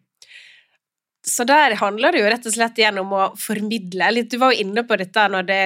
Så 1.26 1.44
der 1.44 1.74
handler 1.80 2.14
det 2.14 2.22
jo 2.22 2.30
rett 2.30 2.46
og 2.46 2.54
slett 2.54 2.78
igjen 2.78 3.00
om 3.02 3.12
å 3.16 3.28
formidle 3.40 4.12
litt. 4.14 4.30
Du 4.30 4.38
var 4.38 4.54
jo 4.54 4.62
inne 4.62 4.86
på 4.86 4.98
dette 5.00 5.28
når 5.32 5.48
det 5.48 5.60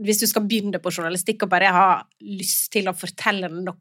Hvis 0.00 0.22
du 0.22 0.26
skal 0.30 0.46
begynne 0.48 0.78
på 0.80 0.92
journalistikk 0.94 1.42
og 1.44 1.50
bare 1.52 1.72
ha 1.74 1.88
lyst 2.24 2.70
til 2.72 2.88
å 2.88 2.96
fortelle 2.96 3.50
noe. 3.52 3.76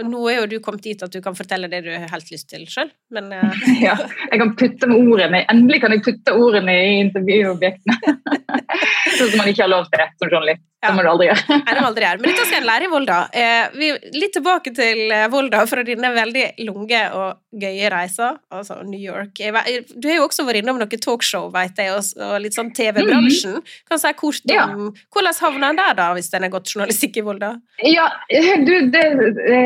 Nå 0.00 0.20
er 0.30 0.38
jo 0.40 0.46
du 0.48 0.56
kommet 0.64 0.86
dit 0.86 1.02
at 1.02 1.12
du 1.12 1.20
kan 1.22 1.36
fortelle 1.36 1.68
det 1.70 1.82
du 1.84 1.90
har 1.92 2.08
helt 2.10 2.30
lyst 2.32 2.48
til 2.50 2.64
sjøl, 2.70 2.88
men 3.14 3.28
uh... 3.30 3.52
Ja, 3.84 3.94
jeg 4.32 4.40
kan 4.40 4.54
putte 4.58 4.88
med 4.90 5.10
ordene. 5.12 5.42
Endelig 5.52 5.82
kan 5.84 5.94
jeg 5.94 6.02
putte 6.06 6.34
ordene 6.34 6.72
i 6.72 6.96
intervjuobjektene. 7.04 8.16
Sånn 9.18 9.30
som 9.30 9.38
man 9.40 9.52
ikke 9.52 9.64
har 9.64 9.72
lov 9.72 9.86
til 9.92 10.08
som 10.20 10.30
journalist. 10.30 10.64
Det 10.86 10.92
må 10.94 11.02
du 11.02 11.08
aldri 11.10 11.26
gjøre. 11.30 11.44
Nei, 11.50 11.72
det 11.72 11.80
må 11.80 11.88
aldri 11.88 12.04
gjøre. 12.04 12.20
Men 12.20 12.30
dette 12.30 12.44
skal 12.46 12.60
en 12.60 12.66
lære 12.68 12.86
i 12.86 12.90
Volda. 12.92 13.16
Eh, 13.40 13.76
vi, 13.80 13.88
litt 14.20 14.34
tilbake 14.36 14.72
til 14.76 15.12
eh, 15.14 15.24
Volda 15.32 15.62
fra 15.66 15.82
dine 15.86 16.10
veldig 16.14 16.44
lange 16.66 17.00
og 17.16 17.62
gøye 17.62 17.90
reiser, 17.92 18.36
altså 18.52 18.76
New 18.86 19.00
York. 19.00 19.40
Du 19.40 20.08
har 20.10 20.18
jo 20.18 20.26
også 20.26 20.44
vært 20.46 20.60
innom 20.60 20.78
noen 20.80 21.02
talkshow, 21.02 21.48
vet 21.54 21.80
jeg, 21.80 21.94
og, 21.96 22.36
litt 22.44 22.56
sånn 22.56 22.70
TV-bransjen. 22.76 23.56
Mm. 23.62 23.72
Kan 23.88 24.02
si 24.02 24.12
kort 24.20 24.52
om 24.52 24.54
ja. 24.54 24.66
Hvordan 25.14 25.38
havna 25.40 25.72
en 25.72 25.80
der, 25.80 25.96
da, 25.98 26.10
hvis 26.16 26.30
en 26.36 26.46
har 26.46 26.52
gått 26.52 26.74
journalistikk 26.74 27.18
i 27.22 27.24
Volda? 27.26 27.54
Ja, 27.86 28.06
du, 28.28 28.74
det, 28.92 29.02
det, 29.40 29.62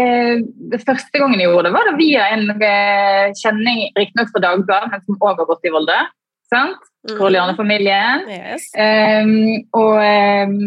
det, 0.70 0.80
første 0.86 1.20
gangen 1.20 1.42
jeg 1.42 1.50
gjorde 1.50 1.68
det, 1.68 1.74
var 1.74 1.90
det 1.90 1.98
via 1.98 2.30
en 2.36 2.46
eh, 2.54 3.34
kjenning, 3.42 3.88
riktignok 3.98 4.32
fra 4.32 4.46
Dagbladet, 4.46 4.94
men 4.94 5.04
som 5.04 5.20
òg 5.20 5.42
har 5.42 5.50
gått 5.50 5.66
i 5.68 5.74
Volda. 5.74 6.00
Sant? 6.50 6.80
Mm. 7.08 7.16
Yes. 8.28 8.66
Um, 8.76 9.62
og 9.78 9.94
um, 9.96 10.58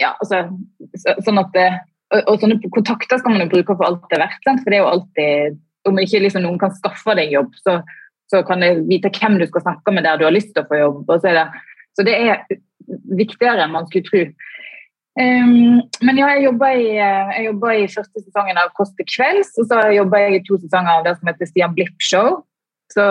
ja, 0.00 0.14
altså, 0.14 0.46
så, 0.96 1.16
sånn 1.26 1.42
at 1.42 1.58
og, 2.14 2.22
og, 2.22 2.38
sånne 2.40 2.70
kontakter 2.72 3.20
skal 3.20 3.34
man 3.34 3.44
jo 3.44 3.50
bruke 3.52 3.76
for 3.76 3.88
alt 3.88 4.08
det 4.10 4.18
er 4.18 4.24
verdt. 4.26 4.46
Sant? 4.46 4.62
For 4.64 4.70
det 4.72 4.80
er 4.80 4.84
jo 4.84 4.90
alltid 4.94 5.60
Om 5.84 5.98
ikke 6.00 6.22
liksom 6.24 6.46
noen 6.46 6.56
kan 6.56 6.72
skaffe 6.72 7.12
deg 7.18 7.34
jobb, 7.34 7.50
så, 7.60 7.74
så 8.32 8.38
kan 8.48 8.62
du 8.64 8.86
vite 8.88 9.10
hvem 9.12 9.34
du 9.36 9.44
skal 9.50 9.66
snakke 9.66 9.92
med 9.92 10.06
der 10.06 10.16
du 10.16 10.24
har 10.24 10.32
lyst 10.32 10.54
til 10.54 10.62
å 10.62 10.68
få 10.70 10.78
jobb. 10.80 11.10
Så, 11.10 11.32
det, 11.36 11.42
så 11.92 12.06
det 12.08 12.14
er 12.16 12.38
viktigere 13.18 13.66
enn 13.66 13.74
man 13.74 13.84
skulle 13.90 14.08
tro. 14.08 14.22
Um, 15.20 15.82
men 16.00 16.18
ja, 16.18 16.30
jeg 16.32 16.46
jobba 16.46 16.70
i, 16.72 16.86
jeg 16.96 17.52
i, 17.52 17.84
første 17.92 18.22
sesongen 18.24 18.58
av 18.58 18.72
Kåss 18.78 18.94
til 18.96 19.06
kvelds, 19.12 19.52
og 19.60 19.68
så 19.68 19.82
jobba 19.94 20.22
jeg 20.24 20.38
i 20.38 20.42
to 20.48 20.56
sesonger 20.62 20.96
av 20.96 21.04
det 21.04 21.14
som 21.18 21.30
heter 21.30 21.50
Stian 21.50 21.76
Blipp 21.76 22.08
Show. 22.08 22.40
Så, 22.92 23.04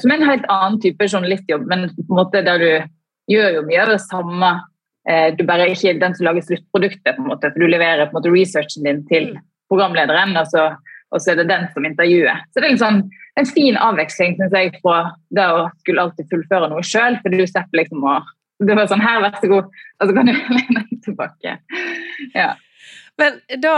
som 0.00 0.10
er 0.10 0.16
en 0.16 0.30
helt 0.30 0.46
annen 0.50 0.78
type 0.82 1.06
journalistjobb, 1.06 1.66
men 1.68 1.90
på 1.94 2.06
en 2.08 2.18
måte 2.18 2.42
der 2.46 2.62
du 2.62 2.70
gjør 3.28 3.58
jo 3.58 3.66
mye 3.68 3.82
av 3.84 3.92
det 3.92 4.00
samme 4.06 4.54
Eh, 5.08 5.34
du 5.36 5.44
bare 5.48 5.64
er 5.64 5.72
ikke 5.72 5.96
den 6.02 6.14
som 6.16 6.26
lager 6.26 6.44
sluttproduktet, 6.44 7.16
på 7.16 7.22
en 7.22 7.30
måte, 7.30 7.48
for 7.54 7.62
du 7.62 7.70
leverer 7.70 8.08
på 8.08 8.12
en 8.12 8.18
måte 8.18 8.32
researchen 8.34 8.84
din 8.84 9.04
til 9.08 9.30
mm. 9.32 9.44
programlederen, 9.72 10.36
og 10.36 10.50
så, 10.50 10.66
og 11.14 11.22
så 11.22 11.32
er 11.32 11.40
det 11.40 11.48
den 11.48 11.64
som 11.72 11.86
intervjuer. 11.88 12.42
Så 12.52 12.60
det 12.60 12.68
er 12.68 12.80
sånn, 12.82 13.00
en 13.40 13.48
fin 13.48 13.78
avveksling 13.80 14.36
synes 14.36 14.56
jeg, 14.56 14.74
fra 14.82 15.14
det 15.32 15.46
å 15.48 15.64
skulle 15.80 16.04
alltid 16.04 16.28
fullføre 16.32 16.68
noe 16.72 16.84
sjøl, 16.84 17.16
for 17.22 17.32
du 17.32 17.46
slipper 17.46 17.84
liksom 17.84 18.04
å 18.04 18.18
det 18.58 18.74
var 18.74 18.88
sånn 18.90 19.04
Her, 19.04 19.20
vær 19.22 19.36
så 19.38 19.46
god. 19.46 19.66
Og 20.02 20.08
så 20.08 20.14
kan 20.16 20.26
du 20.26 20.32
lene 20.56 20.80
deg 20.80 21.02
tilbake. 21.04 21.52
Ja. 22.34 22.48
Men 23.22 23.36
da 23.62 23.74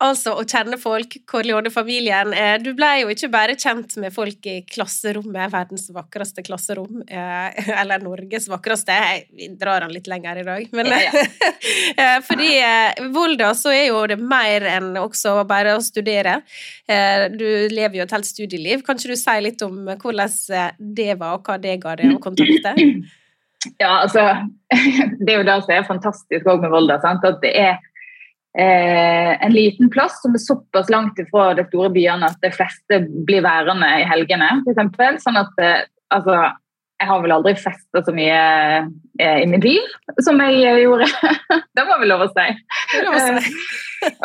Altså 0.00 0.32
å 0.32 0.46
kjenne 0.48 0.78
folk, 0.80 1.18
Corleone-familien. 1.28 2.32
Eh, 2.32 2.54
du 2.62 2.70
ble 2.76 2.88
jo 3.02 3.10
ikke 3.12 3.28
bare 3.32 3.56
kjent 3.60 3.98
med 4.00 4.14
folk 4.14 4.46
i 4.48 4.62
klasserommet, 4.64 5.50
verdens 5.52 5.90
vakreste 5.92 6.44
klasserom, 6.46 7.02
eh, 7.04 7.60
eller 7.82 8.00
Norges 8.00 8.48
vakreste. 8.48 8.96
Vi 9.36 9.50
drar 9.60 9.84
den 9.84 9.92
litt 9.92 10.08
lenger 10.08 10.40
i 10.40 10.46
dag. 10.48 10.72
Men 10.76 10.92
ja, 10.94 11.02
ja. 11.08 11.26
Eh, 12.00 12.18
fordi 12.24 12.48
Volda 13.12 13.50
så 13.56 13.72
er 13.74 13.90
jo 13.90 14.00
det 14.08 14.16
mer 14.16 14.64
enn 14.70 14.94
også 15.00 15.32
bare 15.48 15.74
å 15.76 15.82
studere. 15.84 16.38
Du 17.34 17.44
lever 17.72 17.98
jo 17.98 18.04
et 18.06 18.14
helt 18.14 18.28
studieliv. 18.28 18.84
Kan 18.86 18.98
ikke 18.98 19.12
du 19.12 19.20
si 19.20 19.36
litt 19.44 19.62
om 19.66 19.90
hvordan 19.90 20.76
det 20.78 21.16
var, 21.20 21.36
og 21.36 21.46
hva 21.46 21.58
det 21.60 21.76
ga 21.82 21.96
deg 22.00 22.14
å 22.14 22.22
kontakte? 22.22 22.74
Ja, 23.76 24.00
altså 24.00 24.22
Det 25.24 25.32
er 25.34 25.42
jo 25.42 25.44
det 25.44 25.56
som 25.64 25.74
er 25.74 25.88
fantastisk 25.88 26.46
òg 26.48 26.62
med 26.64 26.72
Volda. 26.72 26.96
Sant? 27.02 27.24
At 27.26 27.42
det 27.44 27.52
er 27.58 27.76
eh, 28.58 29.44
en 29.44 29.52
liten 29.54 29.90
plass 29.90 30.20
som 30.22 30.34
er 30.34 30.42
såpass 30.42 30.90
langt 30.90 31.18
ifra 31.22 31.52
de 31.58 31.66
store 31.68 31.92
byene 31.94 32.30
at 32.30 32.40
de 32.42 32.52
fleste 32.54 33.02
blir 33.28 33.44
værende 33.46 33.88
i 34.00 34.08
helgene, 34.08 34.50
f.eks. 34.64 35.24
Sånn 35.24 35.38
at 35.40 35.62
eh, 35.62 35.84
altså, 36.14 36.42
jeg 37.00 37.08
har 37.08 37.22
vel 37.24 37.32
aldri 37.32 37.54
festa 37.56 38.02
så 38.04 38.12
mye 38.12 38.40
eh, 39.20 39.38
i 39.40 39.46
mitt 39.48 39.64
liv 39.64 39.84
som 40.24 40.40
jeg 40.44 40.58
eh, 40.68 40.82
gjorde. 40.82 41.08
det 41.76 41.86
må 41.88 41.96
vel 42.02 42.12
lov 42.12 42.26
å 42.26 42.30
si. 42.34 42.48
si. 42.92 43.54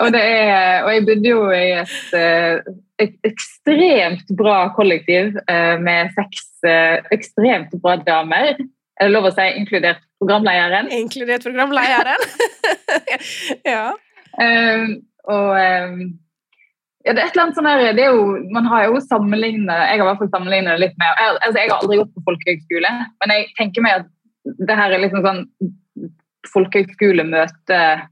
og, 0.02 0.18
er, 0.20 0.84
og, 0.84 0.90
jeg 0.92 1.06
bodde 1.08 1.32
jo 1.32 1.46
i 1.56 1.70
et, 1.80 2.00
eh, 2.20 2.74
et 3.06 3.30
ekstremt 3.30 4.34
bra 4.40 4.58
kollektiv 4.76 5.38
eh, 5.48 5.76
med 5.82 6.12
seks 6.18 6.52
ekstremt 7.14 7.76
bra 7.84 7.94
damer. 8.02 8.56
Er 8.98 9.06
det 9.08 9.14
lov 9.14 9.28
å 9.30 9.32
si 9.36 9.46
inkludert 9.60 10.02
programlederen? 10.18 10.90
Inkludert 10.96 11.46
programlederen. 11.46 12.24
ja. 13.76 13.92
Um, 14.36 14.96
og 15.32 15.50
um, 15.56 16.00
ja, 17.06 17.14
det 17.14 17.22
er 17.22 17.28
et 17.28 17.36
eller 17.36 17.44
annet 17.46 17.60
sånn 17.60 17.70
her, 17.70 17.84
det 17.96 18.04
er 18.04 18.16
jo, 18.18 18.26
Man 18.52 18.66
har 18.68 18.88
jo 18.90 19.00
sammenlignet 19.00 19.70
Jeg 19.70 19.94
har 19.94 20.02
i 20.02 20.08
hvert 20.10 20.20
fall 20.20 20.32
sammenlignet 20.34 20.74
det 20.74 20.82
litt 20.82 20.98
med 21.00 21.22
jeg, 21.22 21.38
altså 21.38 21.62
jeg 21.62 21.70
har 21.70 21.78
aldri 21.78 22.00
gått 22.02 22.12
på 22.18 22.24
folkehøgskole, 22.26 22.92
men 23.22 23.34
jeg 23.36 23.46
tenker 23.60 23.86
meg 23.86 24.02
at 24.02 24.10
det 24.68 24.78
her 24.78 24.94
er 24.94 25.02
liksom 25.02 25.24
sånn 25.26 25.42
folkehøgskole 26.52 27.26
møter 27.30 28.04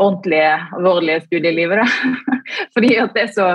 ordentlige, 0.00 0.52
alvorlige 0.76 1.20
studielivet. 1.26 1.82
Da. 1.82 2.30
Fordi 2.74 2.94
at 3.02 3.16
det 3.16 3.24
er 3.26 3.34
så 3.34 3.48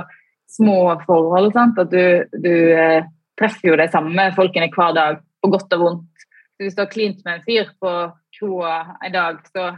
små 0.57 0.79
forhold. 1.05 1.51
Sant? 1.55 1.79
At 1.81 1.89
du, 1.89 2.37
du 2.43 2.53
eh, 2.75 3.07
treffer 3.39 3.71
jo 3.71 3.79
de 3.79 3.87
samme 3.91 4.27
folkene 4.37 4.69
hver 4.73 4.93
dag, 4.97 5.23
på 5.41 5.51
godt 5.53 5.73
og 5.77 5.81
vondt. 5.81 6.27
Hvis 6.61 6.77
du 6.77 6.83
har 6.83 6.91
klint 6.91 7.25
med 7.25 7.39
en 7.39 7.45
fyr 7.47 7.71
på 7.81 7.95
kroa 8.37 8.75
en 9.03 9.15
dag, 9.15 9.41
så 9.51 9.73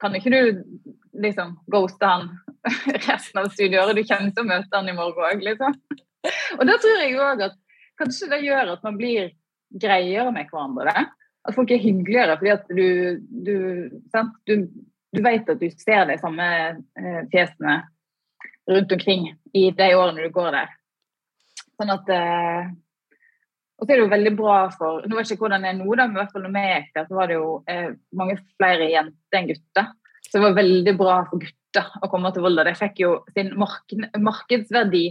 kan 0.00 0.14
ikke 0.16 0.32
du 0.32 0.62
liksom 1.12 1.56
ghoste 1.66 2.06
han 2.06 2.28
resten 3.08 3.40
av 3.40 3.50
studieåret. 3.52 3.96
Du 3.96 4.04
kommer 4.04 4.32
til 4.34 4.44
å 4.44 4.48
møte 4.48 4.76
han 4.76 4.90
i 4.90 4.96
morgen 4.96 5.28
òg, 5.30 5.44
liksom. 5.44 5.76
Og 6.58 6.64
da 6.66 6.76
tror 6.80 7.02
jeg 7.02 7.18
òg 7.22 7.44
at 7.46 7.58
kanskje 7.98 8.30
det 8.32 8.42
gjør 8.44 8.74
at 8.74 8.84
man 8.86 8.98
blir 8.98 9.30
greiere 9.68 10.32
med 10.34 10.50
hverandre. 10.50 10.92
Det. 10.92 11.04
At 11.48 11.56
folk 11.56 11.70
er 11.72 11.82
hyggeligere 11.82 12.38
fordi 12.40 12.54
at 12.54 12.72
du, 12.72 12.88
du, 13.46 13.54
du, 14.48 14.54
du 15.14 15.22
vet 15.24 15.48
at 15.48 15.62
du 15.62 15.68
ser 15.76 16.08
de 16.10 16.18
samme 16.20 16.48
eh, 16.74 17.22
fjesene 17.32 17.78
rundt 18.68 18.92
omkring 18.92 19.30
i 19.56 19.70
de 19.72 19.88
årene 19.96 20.26
du 20.26 20.34
går 20.34 20.52
der. 20.58 20.74
Sånn 21.78 21.94
at 21.94 22.12
eh, 22.12 22.68
og 23.78 23.86
så 23.86 23.92
er 23.92 24.00
det 24.00 24.02
jo 24.02 24.10
veldig 24.10 24.34
bra 24.34 24.56
for 24.74 25.04
Nå 25.06 25.14
vet 25.14 25.28
jeg 25.28 25.36
ikke 25.36 25.46
hvordan 25.46 25.64
det 25.64 25.70
er 25.70 25.78
nå, 25.78 25.86
da, 25.94 26.08
men 26.08 26.16
i 26.16 26.20
hvert 26.20 26.32
fall 26.34 26.44
når 26.44 26.54
vi 26.56 26.64
gikk 26.66 26.88
der, 26.96 27.06
så 27.06 27.18
var 27.18 27.30
det 27.30 27.36
jo 27.38 27.50
eh, 27.70 27.90
mange 28.18 28.36
flere 28.58 28.88
jenter 28.90 29.38
enn 29.38 29.50
gutter. 29.52 29.92
Så 30.28 30.36
det 30.36 30.44
var 30.44 30.58
veldig 30.58 30.94
bra 30.98 31.22
for 31.30 31.40
gutter 31.42 31.88
å 32.04 32.10
komme 32.12 32.32
til 32.34 32.44
Volda. 32.44 32.66
De 32.68 32.76
fikk 32.76 33.02
jo 33.04 33.14
sin 33.34 33.54
mark 33.58 33.96
markedsverdi 34.18 35.06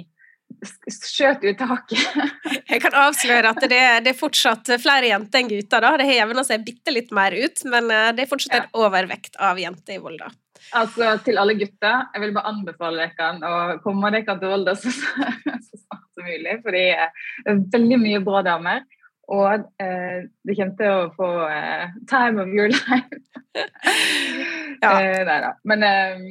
skjøt 0.88 1.44
ut 1.44 1.60
taket. 1.60 2.02
Jeg 2.72 2.82
kan 2.84 2.96
avsløre 2.98 3.52
at 3.52 3.62
det, 3.66 3.82
det, 4.06 4.14
er 4.14 4.18
fortsatt 4.18 4.70
flere 4.82 5.10
jenter 5.12 5.42
enn 5.42 5.52
gutter. 5.52 5.84
da. 5.84 5.94
Det 6.00 6.08
har 6.08 6.20
jevna 6.22 6.44
seg 6.48 6.66
bitte 6.66 6.94
litt 6.94 7.12
mer 7.16 7.36
ut, 7.36 7.64
men 7.70 7.92
eh, 7.94 8.12
det 8.16 8.26
er 8.26 8.32
fortsatt 8.32 8.60
en 8.62 8.84
overvekt 8.86 9.38
av 9.44 9.60
jenter 9.62 9.98
i 9.98 10.02
Volda. 10.04 10.32
Altså, 10.76 11.14
Til 11.24 11.40
alle 11.40 11.56
gutter, 11.60 12.08
jeg 12.14 12.24
vil 12.24 12.34
bare 12.36 12.52
anbefale 12.52 13.10
dere 13.18 13.52
å 13.52 13.78
komme 13.84 14.12
dere 14.16 14.38
til 14.40 14.54
Volda 14.54 14.76
så, 14.80 14.92
så 15.68 15.82
snart 15.84 16.06
som 16.16 16.28
mulig. 16.28 16.58
For 16.64 16.76
det 16.76 16.88
er 16.96 17.62
veldig 17.76 18.02
mye 18.04 18.24
bra 18.26 18.44
damer. 18.48 18.86
Og 19.28 19.66
eh, 19.84 20.28
du 20.48 20.54
kommer 20.54 20.76
til 20.80 20.94
å 20.94 21.08
få 21.18 21.30
eh, 21.52 21.96
time 22.08 22.44
of 22.44 22.54
your 22.56 22.72
life. 22.76 23.20
ja. 24.84 24.92
eh, 24.94 25.24
nei 25.28 25.40
da. 25.44 25.52
Men, 25.68 25.84
eh, 25.84 26.22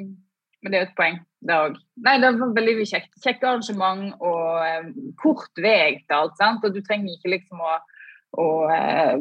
men, 0.63 0.73
det 0.73 0.79
er 0.79 0.85
jo 0.85 0.89
et 0.89 0.97
poeng, 0.99 1.19
det 1.45 1.59
òg. 1.67 1.77
Nei, 2.07 2.17
det 2.23 2.33
var 2.39 2.55
veldig 2.57 2.89
kjekt. 2.89 3.13
Kjekke 3.25 3.51
arrangement 3.51 4.17
og 4.25 4.65
eh, 4.65 4.89
kort 5.21 5.61
vei 5.61 5.99
til 6.07 6.17
alt. 6.19 6.39
sant? 6.41 6.65
Og 6.65 6.73
du 6.73 6.81
trenger 6.87 7.19
ikke 7.19 7.35
liksom 7.37 7.61
å, 7.61 7.77
å 8.41 8.49
eh, 8.73 9.15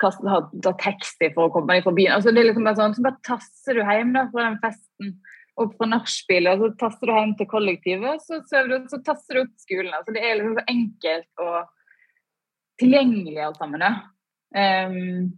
kaste, 0.00 0.24
ha, 0.30 0.40
ta 0.64 0.74
taxi 0.80 1.28
for 1.36 1.48
å 1.48 1.54
komme 1.54 1.76
deg 1.76 1.84
fra 1.84 1.94
byen. 1.96 2.16
Altså, 2.16 2.32
det 2.32 2.40
er 2.40 2.50
liksom 2.50 2.68
bare 2.70 2.80
sånn, 2.80 2.96
Så 2.96 3.04
bare 3.04 3.20
tasser 3.26 3.78
du 3.78 3.84
hjem 3.84 4.16
da, 4.16 4.26
fra 4.32 4.48
den 4.48 4.60
festen 4.64 5.16
opp 5.60 5.76
fra 5.78 5.86
nachspiel, 5.86 6.48
og 6.50 6.62
så 6.64 6.68
tasser 6.80 7.06
du 7.06 7.14
hjem 7.14 7.36
til 7.38 7.46
kollektivet, 7.52 8.22
så, 8.24 8.40
så, 8.48 8.64
så, 8.90 8.98
tasser 9.06 9.36
du 9.36 9.44
opp 9.44 9.52
skolen. 9.62 9.92
Altså, 9.94 10.14
det 10.16 10.24
er 10.24 10.40
liksom 10.40 10.56
så 10.58 10.64
enkelt 10.72 11.44
og 11.44 11.58
tilgjengelig 12.80 13.40
alt 13.44 13.60
sammen. 13.60 13.84
Um, 14.54 15.32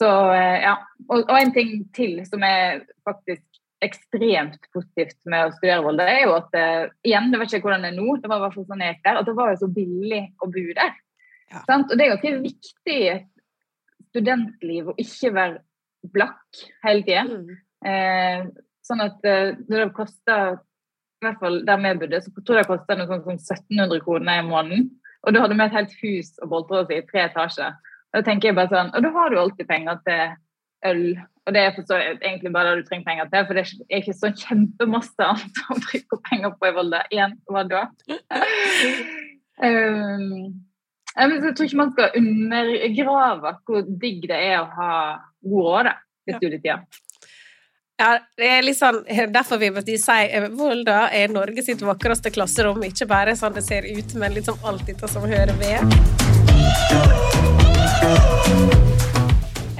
så 0.00 0.10
eh, 0.32 0.62
ja. 0.66 0.74
Og, 1.08 1.22
og, 1.22 1.36
en 1.38 1.54
ting 1.54 1.78
til 1.96 2.18
som 2.28 2.44
er 2.44 2.82
faktisk 3.06 3.44
ekstremt 3.84 4.58
positivt 4.72 5.18
med 5.28 5.46
å 5.46 5.54
studere 5.54 5.84
Volda, 5.84 6.06
er 6.08 6.22
jo 6.24 6.34
at 6.38 6.54
uh, 6.56 6.86
igjen, 7.04 7.28
det 7.32 7.40
vet 7.42 7.54
ikke 7.56 7.68
hvordan 7.68 7.84
det 7.84 7.90
er 7.92 7.98
nå, 7.98 8.16
det 8.20 8.30
var 8.30 8.40
i 8.40 8.44
hvert 8.46 8.56
fall 8.56 8.68
sånn 8.70 8.84
jeg 8.84 8.94
gikk 8.94 9.02
der, 9.04 9.18
at 9.20 9.28
det 9.28 9.34
var 9.36 9.50
jo 9.52 9.58
så 9.60 9.68
billig 9.72 10.22
å 10.40 10.48
bo 10.52 10.64
der. 10.78 10.94
Ja. 11.52 11.62
Og 11.76 11.92
det 11.92 12.06
er 12.06 12.10
jo 12.10 12.16
ikke 12.16 12.38
viktig 12.46 12.96
i 12.96 13.10
et 13.12 13.28
studentliv 14.08 14.88
å 14.90 14.96
ikke 15.00 15.32
være 15.36 15.60
blakk 16.16 16.62
hele 16.86 17.04
tida. 17.04 17.26
Mm. 17.28 17.52
Eh, 17.86 18.48
sånn 18.86 19.04
at 19.04 19.28
uh, 19.28 19.52
det 19.68 19.88
koster 19.96 20.56
i 20.56 21.26
hvert 21.26 21.40
fall 21.40 21.60
der 21.66 21.80
vi 21.82 21.92
bodde, 22.00 22.20
så 22.24 22.32
tror 22.40 22.58
jeg 22.58 22.66
det 22.66 22.70
koster 22.70 22.98
noe 22.98 23.10
sånt 23.10 23.26
som 23.26 23.36
1700 23.36 24.02
kroner 24.04 24.40
i 24.40 24.46
måneden. 24.46 24.88
Og 25.24 25.34
da 25.34 25.42
hadde 25.42 25.56
vi 25.58 25.64
et 25.64 25.76
helt 25.76 25.94
hus 26.02 26.34
og 26.42 26.50
boltre 26.52 26.82
oss 26.82 26.92
i 26.94 27.02
tre 27.08 27.26
etasjer. 27.26 27.78
Da 28.14 28.22
tenker 28.24 28.50
jeg 28.50 28.58
bare 28.58 28.72
sånn, 28.72 28.92
Og 28.94 29.04
da 29.04 29.12
har 29.14 29.32
du 29.32 29.40
alltid 29.40 29.68
penger 29.68 29.98
til 30.06 30.36
øl. 30.90 31.02
Og 31.46 31.54
det 31.54 31.62
er 31.62 31.76
så 31.78 31.98
egentlig 32.16 32.52
bare 32.52 32.72
det 32.74 32.82
du 32.82 32.88
trenger 32.88 33.06
penger 33.06 33.28
til, 33.30 33.44
for 33.46 33.54
det 33.54 33.64
er 33.86 34.00
ikke 34.00 34.16
sånn 34.18 34.38
kjempemasse 34.40 35.28
annet 35.30 35.60
å 35.70 35.76
bruke 35.78 36.18
penger 36.26 36.54
på 36.58 36.70
i 36.70 36.74
Volda. 36.74 37.02
Igjen, 37.14 37.36
hva 37.46 37.62
da? 37.70 37.82
um, 39.66 40.24
Jeg 41.16 41.38
tror 41.44 41.68
ikke 41.68 41.82
man 41.82 41.92
skal 41.94 42.18
undergrave 42.18 43.54
hvor 43.62 43.86
digg 44.02 44.26
det 44.26 44.40
er 44.48 44.58
å 44.58 44.70
ha 44.74 44.92
god 45.46 45.70
råd 45.70 45.92
i 46.26 46.34
studietida. 46.34 46.80
Ja, 47.96 48.18
det 48.36 48.48
er 48.58 48.64
litt 48.64 48.76
sånn, 48.76 48.98
Derfor 49.32 49.56
vil 49.60 49.72
måtte 49.72 49.96
si 50.00 50.16
eh, 50.28 50.50
Volda 50.52 51.06
er 51.16 51.32
Norge 51.32 51.62
sitt 51.64 51.80
vakreste 51.80 52.30
klasserom. 52.34 52.82
Ikke 52.84 53.08
bare 53.08 53.36
sånn 53.38 53.56
det 53.56 53.64
ser 53.64 53.88
ut, 53.88 54.14
men 54.20 54.36
liksom 54.36 54.60
alt 54.68 54.84
dette 54.88 55.08
som 55.08 55.24
hører 55.24 55.56
ved. 55.56 55.80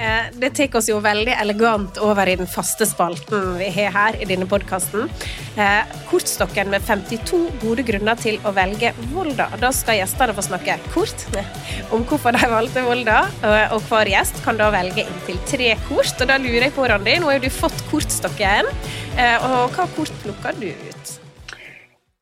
Eh, 0.07 0.27
det 0.39 0.49
tar 0.55 0.77
oss 0.77 0.87
jo 0.89 0.99
veldig 1.03 1.33
elegant 1.41 1.99
over 2.03 2.29
i 2.29 2.35
den 2.39 2.49
faste 2.49 2.85
spalten 2.87 3.57
vi 3.59 3.69
har 3.75 3.93
her 3.95 4.17
i 4.21 4.27
denne 4.29 4.47
podkasten. 4.49 5.09
Eh, 5.57 5.95
kortstokken 6.09 6.71
med 6.71 6.85
52 6.87 7.41
gode 7.63 7.85
grunner 7.87 8.19
til 8.21 8.39
å 8.47 8.53
velge 8.55 8.93
Volda. 9.11 9.49
Da 9.61 9.73
skal 9.75 9.99
gjestene 10.01 10.35
få 10.37 10.45
snakke 10.47 10.77
kort 10.93 11.27
om 11.95 12.05
hvorfor 12.07 12.37
de 12.37 12.51
valgte 12.53 12.85
Volda, 12.87 13.19
eh, 13.41 13.75
og 13.75 13.83
hver 13.89 14.13
gjest 14.13 14.43
kan 14.45 14.59
da 14.59 14.71
velge 14.73 15.05
inntil 15.07 15.41
tre 15.49 15.73
kort. 15.89 16.15
Og 16.17 16.31
da 16.31 16.39
lurer 16.41 16.69
jeg 16.69 16.77
på, 16.77 16.87
Randi, 16.87 17.19
nå 17.21 17.31
har 17.33 17.43
du 17.43 17.51
fått 17.53 17.85
kortstokken, 17.91 18.69
og 19.17 19.73
hva 19.73 19.87
kort 19.97 20.19
plukker 20.23 20.59
du 20.61 20.69
ut? 20.69 21.17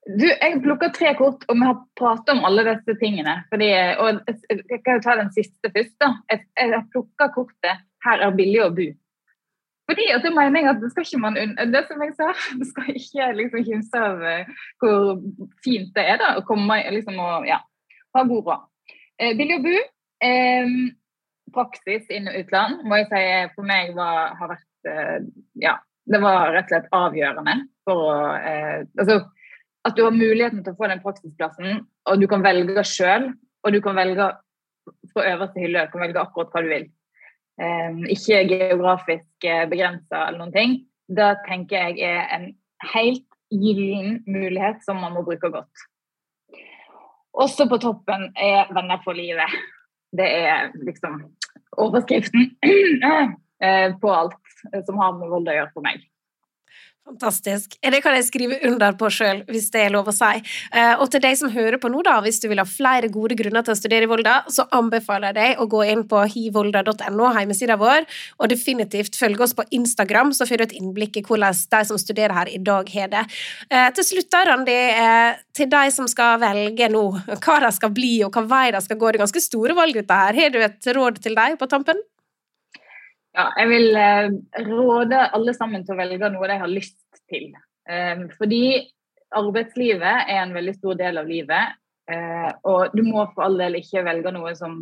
Du, 0.05 0.25
jeg 0.29 0.59
plukker 0.62 0.91
tre 0.93 1.15
kort, 1.17 1.47
og 1.50 1.57
vi 1.57 1.65
har 1.65 1.79
pratet 1.97 2.35
om 2.35 2.43
alle 2.45 2.65
disse 2.67 2.93
tingene. 3.01 3.39
Fordi, 3.50 3.69
og 4.03 4.19
jeg 4.29 4.81
kan 4.85 5.00
jo 5.00 5.01
ta 5.01 5.15
den 5.17 5.31
siste 5.33 5.71
først. 5.74 5.95
da. 6.01 6.12
Jeg, 6.29 6.45
jeg 6.59 6.83
plukker 6.93 7.33
kortet 7.33 7.81
'Her 8.05 8.21
er 8.21 8.38
billig 8.38 8.62
å 8.62 8.69
bo'. 8.69 8.93
Fordi 9.89 10.05
at 10.13 10.24
det 10.25 10.33
mener 10.33 10.62
jeg 10.62 10.69
at 10.69 10.81
det 10.81 10.91
skal 10.91 11.05
ikke 11.05 11.21
man 11.21 11.35
det 11.74 11.81
som 11.88 12.01
jeg 12.01 12.13
sa, 12.17 12.29
det 12.59 12.67
skal 12.69 13.00
ikke 13.00 13.31
liksom 13.39 13.65
kimse 13.65 14.01
av 14.01 14.24
eh, 14.25 14.53
hvor 14.81 15.17
fint 15.65 15.91
det 15.97 16.05
er 16.13 16.21
da, 16.21 16.31
å 16.39 16.45
komme 16.45 16.79
liksom 16.93 17.19
og 17.21 17.45
ja, 17.50 17.59
ha 18.17 18.24
god 18.25 18.50
råd. 18.50 18.63
Eh, 19.21 19.35
billig 19.38 19.59
å 19.59 19.65
bo. 19.65 19.75
Eh, 20.25 20.77
praksis 21.55 22.09
inn- 22.09 22.29
og 22.31 22.39
utland 22.39 22.81
må 22.85 22.97
jeg 23.01 23.12
si 23.12 23.25
for 23.55 23.67
meg 23.67 23.93
var, 23.97 24.33
har 24.39 24.55
vært 24.55 24.89
eh, 24.89 25.19
Ja, 25.62 25.77
det 26.05 26.21
var 26.21 26.51
rett 26.53 26.69
og 26.69 26.74
slett 26.74 26.93
avgjørende 26.93 27.55
for 27.85 28.09
å 28.09 28.17
eh, 28.38 28.81
altså, 28.97 29.21
at 29.86 29.96
du 29.98 30.04
har 30.04 30.15
muligheten 30.15 30.63
til 30.63 30.74
å 30.74 30.80
få 30.80 30.89
den 30.89 31.01
praksisplassen, 31.04 31.84
og 32.10 32.22
du 32.22 32.27
kan 32.30 32.44
velge 32.46 32.84
sjøl. 32.88 33.30
Og 33.65 33.74
du 33.74 33.80
kan 33.82 33.98
velge 33.98 34.27
fra 35.13 35.24
øverste 35.32 35.62
hylle, 35.63 35.88
du 35.88 35.94
kan 35.94 36.04
velge 36.06 36.22
akkurat 36.22 36.51
hva 36.54 36.62
du 36.62 36.70
vil. 36.70 36.86
Um, 37.56 38.04
ikke 38.12 38.44
geografisk 38.50 39.48
eh, 39.48 39.63
begrensa 39.72 40.27
eller 40.27 40.42
noen 40.42 40.54
ting. 40.54 40.75
Det 41.08 41.32
tenker 41.48 41.96
jeg 41.96 42.04
er 42.06 42.27
en 42.36 42.50
helt 42.92 43.25
gyllen 43.54 44.20
mulighet 44.27 44.84
som 44.86 45.00
man 45.01 45.15
må 45.15 45.24
bruke 45.25 45.50
godt. 45.54 45.86
Også 47.36 47.68
på 47.70 47.80
toppen 47.82 48.30
er 48.36 48.70
'Venner 48.70 49.01
for 49.04 49.13
livet'. 49.13 49.56
Det 50.15 50.27
er 50.27 50.72
liksom 50.86 51.24
overskriften 51.77 52.51
eh, 53.63 53.92
på 54.01 54.12
alt 54.12 54.86
som 54.86 54.98
har 54.98 55.18
med 55.18 55.30
vold 55.30 55.50
å 55.50 55.58
gjøre 55.58 55.74
for 55.74 55.86
meg. 55.86 56.06
Fantastisk. 57.05 57.75
Det 57.85 58.00
kan 58.01 58.15
jeg 58.17 58.25
skrive 58.25 58.55
under 58.65 58.95
på 58.97 59.12
sjøl, 59.13 59.43
hvis 59.45 59.67
det 59.75 59.83
er 59.85 59.91
lov 59.93 60.07
å 60.09 60.13
si. 60.15 60.39
Eh, 60.74 60.95
og 60.97 61.12
til 61.13 61.21
deg 61.21 61.35
som 61.38 61.51
hører 61.53 61.77
på 61.77 61.91
nå, 61.93 62.00
da, 62.01 62.15
hvis 62.25 62.39
du 62.41 62.47
vil 62.50 62.57
ha 62.57 62.65
flere 62.65 63.12
gode 63.13 63.38
grunner 63.38 63.62
til 63.62 63.75
å 63.75 63.77
studere 63.77 64.07
i 64.07 64.09
Volda, 64.09 64.39
så 64.50 64.65
anbefaler 64.74 65.29
jeg 65.29 65.38
deg 65.38 65.62
å 65.62 65.67
gå 65.69 65.83
inn 65.85 66.01
på 66.09 66.24
hivolda.no, 66.33 67.27
hjemmesida 67.38 67.77
vår, 67.77 68.07
og 68.41 68.50
definitivt 68.50 69.19
følge 69.21 69.45
oss 69.45 69.53
på 69.53 69.67
Instagram, 69.77 70.33
så 70.33 70.50
får 70.50 70.63
du 70.63 70.65
et 70.65 70.75
innblikk 70.79 71.21
i 71.21 71.25
hvordan 71.27 71.53
de 71.75 71.83
som 71.91 72.01
studerer 72.01 72.33
her 72.39 72.50
i 72.50 72.57
dag, 72.71 72.89
har 72.97 73.13
det. 73.13 73.24
Eh, 73.69 73.85
til 74.00 74.09
slutt, 74.09 74.31
da, 74.33 74.41
Randi, 74.50 74.79
eh, 75.05 75.38
til 75.53 75.69
de 75.69 75.85
som 75.93 76.09
skal 76.09 76.41
velge 76.41 76.89
nå 76.89 77.05
hva 77.29 77.62
de 77.67 77.71
skal 77.77 77.93
bli, 77.93 78.15
og 78.25 78.33
hva 78.33 78.47
vei 78.50 78.65
de 78.74 78.81
skal 78.81 78.97
gå, 78.97 79.13
det 79.13 79.21
er 79.21 79.27
ganske 79.27 79.45
store 79.45 79.77
valg, 79.77 80.01
dette 80.01 80.21
her. 80.25 80.41
Har 80.41 80.57
du 80.57 80.59
et 80.65 80.93
råd 80.97 81.21
til 81.21 81.38
deg 81.38 81.62
på 81.62 81.69
tampen? 81.69 82.01
Ja, 83.36 83.50
jeg 83.60 83.68
vil 83.68 83.98
eh, 84.00 84.30
råde 84.63 85.24
alle 85.36 85.54
sammen 85.58 85.84
til 85.84 85.96
å 85.96 86.00
velge 86.00 86.30
noe 86.32 86.48
de 86.48 86.60
har 86.62 86.72
lyst 86.72 87.00
til. 87.27 87.50
Eh, 87.89 88.22
fordi 88.39 88.65
arbeidslivet 89.36 90.30
er 90.32 90.39
en 90.39 90.54
veldig 90.56 90.75
stor 90.77 90.96
del 91.01 91.20
av 91.20 91.27
livet. 91.27 91.75
Eh, 92.12 92.51
og 92.70 92.96
du 92.96 93.01
må 93.04 93.25
for 93.34 93.48
all 93.48 93.58
del 93.60 93.82
ikke 93.82 94.06
velge 94.08 94.32
noe 94.32 94.54
som 94.56 94.77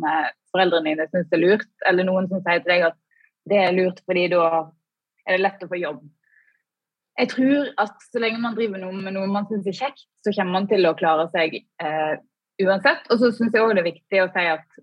foreldrene 0.54 0.92
dine 0.92 1.06
syns 1.10 1.34
er 1.34 1.42
lurt, 1.42 1.70
eller 1.88 2.06
noen 2.06 2.28
som 2.30 2.44
sier 2.44 2.62
til 2.62 2.74
deg 2.76 2.86
at 2.92 3.00
det 3.50 3.58
er 3.60 3.74
lurt 3.74 3.98
fordi 4.06 4.28
da 4.32 4.44
er 5.24 5.34
det 5.34 5.42
lett 5.42 5.64
å 5.66 5.70
få 5.72 5.80
jobb. 5.80 6.04
Jeg 7.18 7.30
tror 7.30 7.72
at 7.80 8.06
så 8.06 8.22
lenge 8.22 8.42
man 8.42 8.54
driver 8.54 8.80
noe 8.82 8.94
med 8.94 9.16
noe 9.16 9.30
man 9.30 9.48
syns 9.50 9.66
er 9.70 9.78
kjekt, 9.80 10.06
så 10.22 10.30
kommer 10.34 10.60
man 10.60 10.70
til 10.70 10.86
å 10.86 10.94
klare 10.98 11.26
seg 11.34 11.60
uansett. 12.62 13.04
Og 13.10 13.20
så 13.20 13.30
syns 13.34 13.54
jeg 13.54 13.62
òg 13.62 13.74
det 13.74 13.84
er 13.84 13.90
viktig 13.90 14.22
å 14.22 14.30
si 14.34 14.46
at 14.50 14.80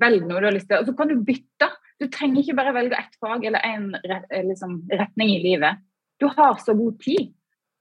velg 0.00 0.26
noe 0.28 0.42
du 0.42 0.48
har 0.50 0.56
lyst 0.56 0.68
til, 0.70 0.80
og 0.80 0.88
så 0.88 0.96
kan 0.96 1.08
du 1.08 1.24
bytte. 1.24 1.70
Du 2.00 2.08
trenger 2.08 2.40
ikke 2.40 2.56
bare 2.56 2.74
velge 2.76 2.96
ett 2.96 3.18
fag 3.20 3.44
eller 3.44 3.64
én 3.66 3.90
eh, 4.00 4.44
liksom, 4.46 4.78
retning 4.88 5.34
i 5.34 5.42
livet. 5.42 5.82
Du 6.20 6.28
har 6.32 6.56
så 6.60 6.74
god 6.76 6.96
tid. 7.02 7.34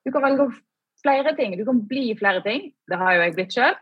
Du 0.05 0.11
kan 0.11 0.23
velge 0.25 0.49
flere 1.03 1.35
ting. 1.37 1.55
Du 1.57 1.65
kan 1.67 1.79
bli 1.87 2.11
flere 2.19 2.43
ting. 2.43 2.69
Det 2.87 2.99
har 2.99 3.15
jo 3.15 3.23
jeg 3.23 3.35
blitt 3.37 3.55
sjøl. 3.55 3.77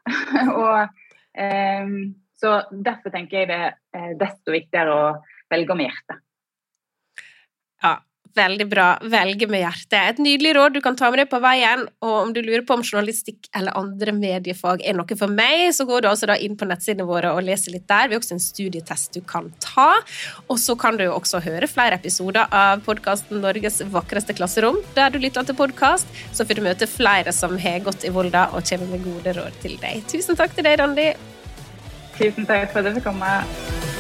um, 0.54 1.98
så 2.42 2.54
derfor 2.70 3.14
tenker 3.14 3.40
jeg 3.40 3.50
det 3.50 3.62
er 3.98 4.18
desto 4.20 4.54
viktigere 4.54 4.94
å 4.94 5.06
velge 5.50 5.78
med 5.78 5.90
hjertet. 5.90 6.22
Veldig 8.38 8.68
bra. 8.70 8.88
Velge 9.10 9.48
med 9.50 9.64
hjertet. 9.64 9.98
Et 9.98 10.20
nydelig 10.22 10.54
råd 10.58 10.78
du 10.78 10.82
kan 10.86 10.98
ta 10.98 11.10
med 11.12 11.22
deg 11.22 11.30
på 11.32 11.40
veien. 11.42 11.86
Og 12.06 12.16
om 12.20 12.34
du 12.36 12.42
lurer 12.44 12.64
på 12.68 12.78
om 12.78 12.84
journalistikk 12.86 13.50
eller 13.58 13.78
andre 13.78 14.14
mediefag 14.16 14.84
er 14.86 14.98
noe 14.98 15.18
for 15.18 15.32
meg, 15.32 15.72
så 15.74 15.88
går 15.90 16.04
du 16.04 16.10
altså 16.12 16.30
da 16.30 16.38
inn 16.38 16.58
på 16.60 16.68
nettsidene 16.70 17.08
våre 17.08 17.34
og 17.34 17.46
leser 17.48 17.74
litt 17.74 17.88
der. 17.90 18.10
Vi 18.10 18.18
har 18.18 18.22
også 18.22 18.38
en 18.38 18.44
studietest 18.44 19.18
du 19.18 19.24
kan 19.26 19.50
ta. 19.64 19.90
Og 20.48 20.62
så 20.62 20.78
kan 20.80 21.00
du 21.00 21.08
også 21.10 21.42
høre 21.46 21.70
flere 21.72 21.98
episoder 21.98 22.46
av 22.54 22.84
podkasten 22.86 23.42
Norges 23.44 23.82
vakreste 23.94 24.38
klasserom. 24.38 24.80
Der 24.98 25.14
du 25.14 25.20
lytter 25.22 25.48
til 25.48 25.58
podkast, 25.58 26.10
så 26.36 26.46
får 26.46 26.60
du 26.60 26.66
møte 26.68 26.90
flere 26.90 27.34
som 27.36 27.58
har 27.62 27.82
gått 27.86 28.06
i 28.06 28.14
Volda 28.14 28.50
og 28.54 28.66
kommer 28.70 28.94
med 28.94 29.06
gode 29.08 29.38
råd 29.40 29.62
til 29.64 29.80
deg. 29.82 30.06
Tusen 30.12 30.38
takk 30.38 30.54
til 30.58 30.68
deg, 30.68 30.78
Randi. 30.82 31.12
Tusen 32.18 32.50
takk 32.50 32.70
for 32.74 32.82
at 32.82 32.92
du 32.92 33.00
fikk 33.00 33.10
komme. 33.10 33.97